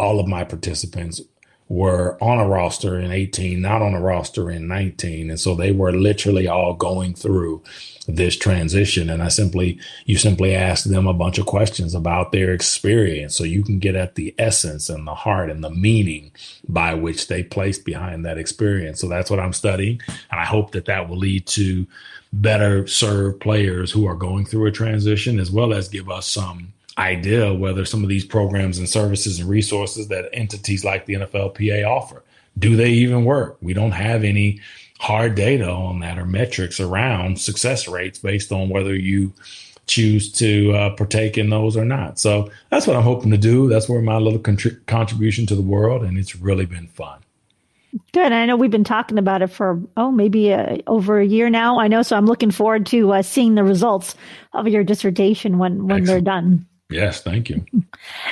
All 0.00 0.18
of 0.18 0.26
my 0.26 0.42
participants 0.42 1.20
were 1.68 2.18
on 2.20 2.40
a 2.40 2.46
roster 2.46 2.98
in 2.98 3.12
18, 3.12 3.60
not 3.60 3.82
on 3.82 3.94
a 3.94 4.00
roster 4.00 4.50
in 4.50 4.66
19. 4.66 5.30
And 5.30 5.38
so 5.38 5.54
they 5.54 5.70
were 5.70 5.92
literally 5.92 6.48
all 6.48 6.74
going 6.74 7.14
through 7.14 7.62
this 8.08 8.36
transition. 8.36 9.08
And 9.08 9.22
I 9.22 9.28
simply, 9.28 9.78
you 10.04 10.18
simply 10.18 10.52
ask 10.52 10.84
them 10.84 11.06
a 11.06 11.14
bunch 11.14 11.38
of 11.38 11.46
questions 11.46 11.94
about 11.94 12.32
their 12.32 12.52
experience 12.52 13.36
so 13.36 13.44
you 13.44 13.62
can 13.62 13.78
get 13.78 13.94
at 13.94 14.16
the 14.16 14.34
essence 14.38 14.90
and 14.90 15.06
the 15.06 15.14
heart 15.14 15.50
and 15.50 15.62
the 15.62 15.70
meaning 15.70 16.32
by 16.68 16.94
which 16.94 17.28
they 17.28 17.44
placed 17.44 17.84
behind 17.84 18.26
that 18.26 18.38
experience. 18.38 19.00
So 19.00 19.08
that's 19.08 19.30
what 19.30 19.40
I'm 19.40 19.52
studying. 19.52 20.00
And 20.32 20.40
I 20.40 20.44
hope 20.44 20.72
that 20.72 20.86
that 20.86 21.08
will 21.08 21.18
lead 21.18 21.46
to 21.46 21.86
better 22.40 22.86
serve 22.86 23.40
players 23.40 23.90
who 23.90 24.06
are 24.06 24.14
going 24.14 24.44
through 24.44 24.66
a 24.66 24.72
transition, 24.72 25.38
as 25.38 25.50
well 25.50 25.72
as 25.72 25.88
give 25.88 26.10
us 26.10 26.26
some 26.26 26.72
idea 26.96 27.52
whether 27.52 27.84
some 27.84 28.02
of 28.02 28.08
these 28.08 28.24
programs 28.24 28.78
and 28.78 28.88
services 28.88 29.40
and 29.40 29.48
resources 29.48 30.08
that 30.08 30.28
entities 30.32 30.84
like 30.84 31.06
the 31.06 31.14
NFLPA 31.14 31.84
offer 31.88 32.22
do 32.58 32.76
they 32.76 32.90
even 32.90 33.24
work? 33.24 33.56
We 33.60 33.74
don't 33.74 33.92
have 33.92 34.24
any 34.24 34.60
hard 35.00 35.34
data 35.34 35.68
on 35.68 36.00
that 36.00 36.18
or 36.18 36.26
metrics 36.26 36.80
around 36.80 37.38
success 37.40 37.88
rates 37.88 38.18
based 38.18 38.52
on 38.52 38.68
whether 38.68 38.94
you 38.94 39.32
choose 39.86 40.32
to 40.32 40.72
uh, 40.72 40.90
partake 40.90 41.36
in 41.36 41.50
those 41.50 41.76
or 41.76 41.84
not. 41.84 42.18
So 42.18 42.50
that's 42.70 42.86
what 42.86 42.96
I'm 42.96 43.02
hoping 43.02 43.30
to 43.32 43.36
do. 43.36 43.68
That's 43.68 43.88
where 43.88 44.00
my 44.00 44.16
little 44.16 44.38
contri- 44.38 44.84
contribution 44.86 45.46
to 45.46 45.54
the 45.54 45.62
world, 45.62 46.02
and 46.02 46.16
it's 46.16 46.36
really 46.36 46.64
been 46.64 46.86
fun. 46.88 47.18
Good. 48.12 48.32
I 48.32 48.46
know 48.46 48.56
we've 48.56 48.70
been 48.70 48.84
talking 48.84 49.18
about 49.18 49.42
it 49.42 49.48
for, 49.48 49.80
oh, 49.96 50.10
maybe 50.10 50.52
uh, 50.52 50.78
over 50.86 51.18
a 51.18 51.26
year 51.26 51.48
now. 51.48 51.78
I 51.78 51.88
know. 51.88 52.02
So 52.02 52.16
I'm 52.16 52.26
looking 52.26 52.50
forward 52.50 52.86
to 52.86 53.12
uh, 53.12 53.22
seeing 53.22 53.54
the 53.54 53.64
results 53.64 54.14
of 54.52 54.68
your 54.68 54.84
dissertation 54.84 55.58
when, 55.58 55.86
when 55.86 56.04
they're 56.04 56.20
done. 56.20 56.66
Yes, 56.90 57.22
thank 57.22 57.48
you. 57.48 57.64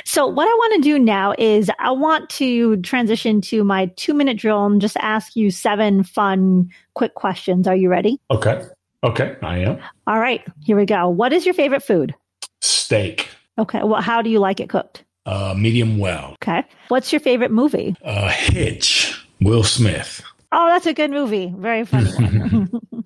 So, 0.05 0.27
what 0.27 0.47
I 0.47 0.51
want 0.53 0.75
to 0.75 0.81
do 0.81 0.99
now 0.99 1.33
is 1.37 1.71
I 1.79 1.91
want 1.91 2.29
to 2.31 2.77
transition 2.77 3.41
to 3.41 3.63
my 3.63 3.87
two 3.97 4.13
minute 4.13 4.37
drill 4.37 4.65
and 4.65 4.79
just 4.79 4.95
ask 4.97 5.35
you 5.35 5.49
seven 5.49 6.03
fun, 6.03 6.69
quick 6.93 7.15
questions. 7.15 7.67
Are 7.67 7.75
you 7.75 7.89
ready? 7.89 8.21
Okay. 8.29 8.63
Okay, 9.03 9.35
I 9.41 9.57
am. 9.57 9.79
All 10.07 10.19
right, 10.19 10.41
here 10.61 10.77
we 10.77 10.85
go. 10.85 11.09
What 11.09 11.33
is 11.33 11.45
your 11.45 11.53
favorite 11.53 11.83
food? 11.83 12.15
Steak. 12.61 13.27
Okay. 13.57 13.81
Well, 13.83 14.01
how 14.01 14.21
do 14.21 14.29
you 14.29 14.39
like 14.39 14.59
it 14.59 14.69
cooked? 14.69 15.03
Uh, 15.25 15.53
medium 15.57 15.97
well. 15.97 16.33
Okay. 16.41 16.63
What's 16.87 17.11
your 17.11 17.19
favorite 17.19 17.51
movie? 17.51 17.95
Uh, 18.03 18.29
Hitch. 18.29 19.19
Will 19.43 19.63
Smith. 19.63 20.21
Oh, 20.51 20.67
that's 20.67 20.85
a 20.85 20.93
good 20.93 21.11
movie. 21.11 21.53
Very 21.57 21.85
funny 21.85 22.11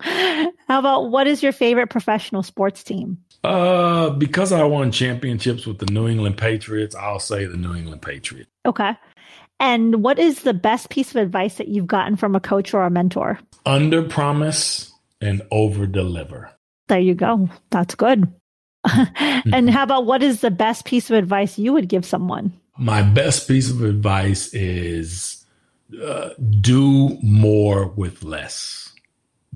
How 0.68 0.78
about 0.78 1.10
what 1.10 1.26
is 1.26 1.42
your 1.42 1.52
favorite 1.52 1.88
professional 1.88 2.42
sports 2.42 2.82
team? 2.82 3.18
Uh, 3.42 4.10
because 4.10 4.52
I 4.52 4.62
won 4.64 4.92
championships 4.92 5.66
with 5.66 5.78
the 5.78 5.86
New 5.86 6.08
England 6.08 6.36
Patriots, 6.36 6.94
I'll 6.94 7.20
say 7.20 7.46
the 7.46 7.56
New 7.56 7.74
England 7.74 8.02
Patriots. 8.02 8.50
Okay. 8.66 8.96
And 9.60 10.02
what 10.02 10.18
is 10.18 10.42
the 10.42 10.54
best 10.54 10.90
piece 10.90 11.10
of 11.10 11.16
advice 11.16 11.56
that 11.56 11.68
you've 11.68 11.86
gotten 11.86 12.16
from 12.16 12.36
a 12.36 12.40
coach 12.40 12.74
or 12.74 12.84
a 12.84 12.90
mentor? 12.90 13.38
Under 13.66 14.02
promise 14.02 14.92
and 15.20 15.42
over 15.50 15.86
deliver. 15.86 16.50
There 16.88 17.00
you 17.00 17.14
go. 17.14 17.48
That's 17.70 17.94
good. 17.94 18.32
and 19.52 19.68
how 19.68 19.82
about 19.82 20.06
what 20.06 20.22
is 20.22 20.40
the 20.40 20.50
best 20.50 20.84
piece 20.84 21.10
of 21.10 21.16
advice 21.16 21.58
you 21.58 21.72
would 21.72 21.88
give 21.88 22.04
someone? 22.04 22.52
My 22.76 23.02
best 23.02 23.48
piece 23.48 23.70
of 23.70 23.82
advice 23.82 24.54
is 24.54 25.37
uh, 26.02 26.30
do 26.60 27.16
more 27.22 27.88
with 27.88 28.22
less. 28.22 28.92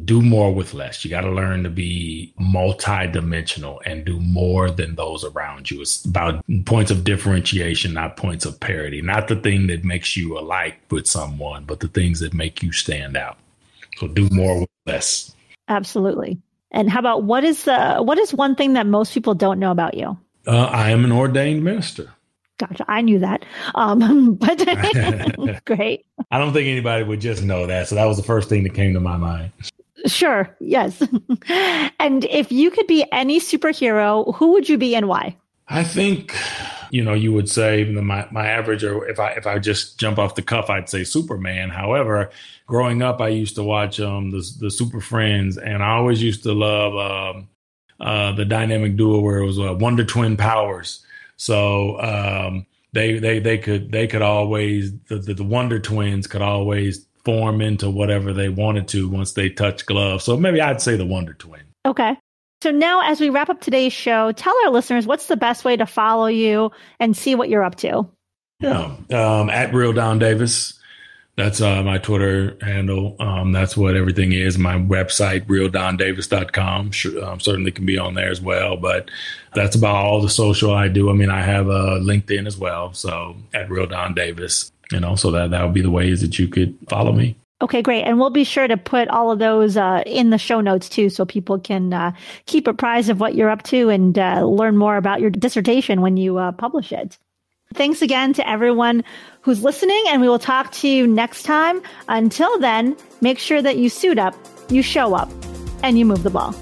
do 0.04 0.22
more 0.22 0.52
with 0.54 0.74
less. 0.74 1.04
You 1.04 1.10
got 1.10 1.20
to 1.22 1.30
learn 1.30 1.62
to 1.64 1.70
be 1.70 2.32
multi-dimensional 2.38 3.82
and 3.84 4.04
do 4.04 4.18
more 4.20 4.70
than 4.70 4.94
those 4.94 5.24
around 5.24 5.70
you. 5.70 5.80
It's 5.82 6.04
about 6.04 6.42
points 6.64 6.90
of 6.90 7.04
differentiation, 7.04 7.92
not 7.92 8.16
points 8.16 8.44
of 8.46 8.58
parity. 8.58 9.02
Not 9.02 9.28
the 9.28 9.36
thing 9.36 9.66
that 9.66 9.84
makes 9.84 10.16
you 10.16 10.38
alike 10.38 10.78
with 10.90 11.06
someone, 11.06 11.64
but 11.64 11.80
the 11.80 11.88
things 11.88 12.20
that 12.20 12.32
make 12.32 12.62
you 12.62 12.72
stand 12.72 13.16
out. 13.16 13.38
So 13.98 14.08
do 14.08 14.28
more 14.30 14.60
with 14.60 14.70
less. 14.86 15.34
Absolutely. 15.68 16.38
And 16.70 16.90
how 16.90 17.00
about 17.00 17.24
what 17.24 17.44
is 17.44 17.64
the 17.64 17.96
what 17.98 18.18
is 18.18 18.32
one 18.32 18.54
thing 18.54 18.72
that 18.72 18.86
most 18.86 19.12
people 19.12 19.34
don't 19.34 19.58
know 19.58 19.70
about 19.70 19.94
you? 19.94 20.16
Uh, 20.46 20.64
I 20.64 20.90
am 20.90 21.04
an 21.04 21.12
ordained 21.12 21.62
minister. 21.62 22.10
Gotcha. 22.62 22.84
I 22.86 23.00
knew 23.00 23.18
that. 23.18 23.44
Um, 23.74 24.34
but 24.40 24.58
great. 25.64 26.06
I 26.30 26.38
don't 26.38 26.52
think 26.52 26.68
anybody 26.68 27.02
would 27.02 27.20
just 27.20 27.42
know 27.42 27.66
that. 27.66 27.88
So 27.88 27.96
that 27.96 28.04
was 28.04 28.16
the 28.16 28.22
first 28.22 28.48
thing 28.48 28.62
that 28.62 28.74
came 28.74 28.94
to 28.94 29.00
my 29.00 29.16
mind. 29.16 29.50
Sure. 30.06 30.54
Yes. 30.60 31.02
and 31.98 32.24
if 32.26 32.52
you 32.52 32.70
could 32.70 32.86
be 32.86 33.04
any 33.10 33.40
superhero, 33.40 34.32
who 34.36 34.52
would 34.52 34.68
you 34.68 34.78
be 34.78 34.94
and 34.94 35.08
why? 35.08 35.36
I 35.68 35.82
think, 35.82 36.36
you 36.90 37.02
know, 37.02 37.14
you 37.14 37.32
would 37.32 37.48
say 37.48 37.84
my, 37.84 38.28
my 38.30 38.46
average, 38.46 38.84
or 38.84 39.08
if 39.08 39.18
I 39.18 39.30
if 39.32 39.46
I 39.46 39.58
just 39.58 39.98
jump 39.98 40.18
off 40.18 40.34
the 40.34 40.42
cuff, 40.42 40.70
I'd 40.70 40.88
say 40.88 41.02
Superman. 41.02 41.70
However, 41.70 42.30
growing 42.66 43.02
up, 43.02 43.20
I 43.20 43.28
used 43.28 43.54
to 43.56 43.62
watch 43.62 44.00
um 44.00 44.30
the 44.30 44.44
the 44.58 44.70
Super 44.70 45.00
Friends, 45.00 45.56
and 45.56 45.82
I 45.82 45.92
always 45.92 46.22
used 46.22 46.42
to 46.42 46.52
love 46.52 46.96
um, 46.96 47.48
uh, 48.00 48.32
the 48.32 48.44
dynamic 48.44 48.96
duo 48.96 49.20
where 49.20 49.38
it 49.38 49.46
was 49.46 49.58
uh, 49.58 49.74
Wonder 49.74 50.04
Twin 50.04 50.36
powers. 50.36 51.04
So 51.42 52.00
um, 52.00 52.66
they 52.92 53.18
they 53.18 53.40
they 53.40 53.58
could 53.58 53.90
they 53.90 54.06
could 54.06 54.22
always 54.22 54.96
the, 55.08 55.18
the, 55.18 55.34
the 55.34 55.42
Wonder 55.42 55.80
Twins 55.80 56.28
could 56.28 56.40
always 56.40 57.04
form 57.24 57.60
into 57.60 57.90
whatever 57.90 58.32
they 58.32 58.48
wanted 58.48 58.86
to 58.88 59.08
once 59.08 59.32
they 59.32 59.48
touch 59.48 59.84
gloves. 59.84 60.22
So 60.22 60.36
maybe 60.36 60.60
I'd 60.60 60.80
say 60.80 60.96
the 60.96 61.04
Wonder 61.04 61.34
Twin. 61.34 61.62
Okay. 61.84 62.16
So 62.62 62.70
now, 62.70 63.02
as 63.02 63.20
we 63.20 63.28
wrap 63.28 63.50
up 63.50 63.60
today's 63.60 63.92
show, 63.92 64.30
tell 64.30 64.54
our 64.64 64.70
listeners 64.70 65.04
what's 65.04 65.26
the 65.26 65.36
best 65.36 65.64
way 65.64 65.76
to 65.76 65.84
follow 65.84 66.26
you 66.26 66.70
and 67.00 67.16
see 67.16 67.34
what 67.34 67.48
you're 67.48 67.64
up 67.64 67.74
to. 67.76 68.08
Yeah, 68.60 68.96
um, 69.10 69.50
at 69.50 69.74
Real 69.74 69.92
Don 69.92 70.20
Davis. 70.20 70.78
That's 71.36 71.62
uh, 71.62 71.82
my 71.82 71.98
Twitter 71.98 72.58
handle. 72.60 73.16
Um, 73.18 73.52
that's 73.52 73.76
what 73.76 73.96
everything 73.96 74.32
is. 74.32 74.58
My 74.58 74.74
website, 74.74 75.46
realdondavis.com, 75.46 76.90
sure, 76.90 77.24
um, 77.24 77.40
certainly 77.40 77.70
can 77.70 77.86
be 77.86 77.96
on 77.96 78.14
there 78.14 78.30
as 78.30 78.40
well. 78.40 78.76
But 78.76 79.10
that's 79.54 79.74
about 79.74 79.96
all 79.96 80.20
the 80.20 80.28
social 80.28 80.74
I 80.74 80.88
do. 80.88 81.08
I 81.08 81.14
mean, 81.14 81.30
I 81.30 81.40
have 81.40 81.68
a 81.68 82.00
LinkedIn 82.00 82.46
as 82.46 82.58
well. 82.58 82.92
So 82.92 83.36
at 83.54 83.70
Real 83.70 83.86
Don 83.86 84.12
Davis 84.12 84.72
you 84.92 85.00
know, 85.00 85.16
so 85.16 85.30
that 85.32 85.50
that 85.50 85.64
would 85.64 85.74
be 85.74 85.80
the 85.80 85.90
ways 85.90 86.20
that 86.20 86.38
you 86.38 86.46
could 86.46 86.76
follow 86.88 87.12
me. 87.12 87.34
Okay, 87.60 87.80
great. 87.80 88.02
And 88.02 88.18
we'll 88.18 88.30
be 88.30 88.44
sure 88.44 88.66
to 88.66 88.76
put 88.76 89.08
all 89.08 89.30
of 89.30 89.38
those 89.38 89.76
uh, 89.76 90.02
in 90.04 90.30
the 90.30 90.38
show 90.38 90.60
notes 90.60 90.88
too, 90.88 91.08
so 91.08 91.24
people 91.24 91.58
can 91.58 91.92
uh, 91.92 92.12
keep 92.46 92.66
apprised 92.66 93.08
of 93.08 93.20
what 93.20 93.34
you're 93.34 93.50
up 93.50 93.62
to 93.64 93.88
and 93.88 94.18
uh, 94.18 94.44
learn 94.44 94.76
more 94.76 94.96
about 94.96 95.20
your 95.20 95.30
dissertation 95.30 96.00
when 96.00 96.16
you 96.16 96.38
uh, 96.38 96.52
publish 96.52 96.92
it. 96.92 97.18
Thanks 97.74 98.02
again 98.02 98.32
to 98.34 98.48
everyone 98.48 99.04
who's 99.40 99.62
listening, 99.62 100.04
and 100.08 100.20
we 100.20 100.28
will 100.28 100.38
talk 100.38 100.72
to 100.72 100.88
you 100.88 101.06
next 101.06 101.42
time. 101.42 101.82
Until 102.08 102.58
then, 102.58 102.96
make 103.20 103.38
sure 103.38 103.62
that 103.62 103.76
you 103.76 103.88
suit 103.88 104.18
up, 104.18 104.34
you 104.68 104.82
show 104.82 105.14
up, 105.14 105.30
and 105.82 105.98
you 105.98 106.04
move 106.04 106.22
the 106.22 106.30
ball. 106.30 106.52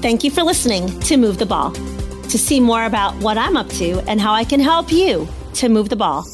Thank 0.00 0.24
you 0.24 0.30
for 0.30 0.42
listening 0.42 0.98
to 1.00 1.16
Move 1.16 1.38
the 1.38 1.46
Ball. 1.46 1.72
To 1.72 2.38
see 2.38 2.58
more 2.58 2.84
about 2.84 3.14
what 3.16 3.38
I'm 3.38 3.56
up 3.56 3.68
to 3.70 4.00
and 4.08 4.20
how 4.20 4.32
I 4.32 4.44
can 4.44 4.60
help 4.60 4.90
you 4.90 5.28
to 5.54 5.68
move 5.68 5.88
the 5.88 5.96
ball 5.96 6.24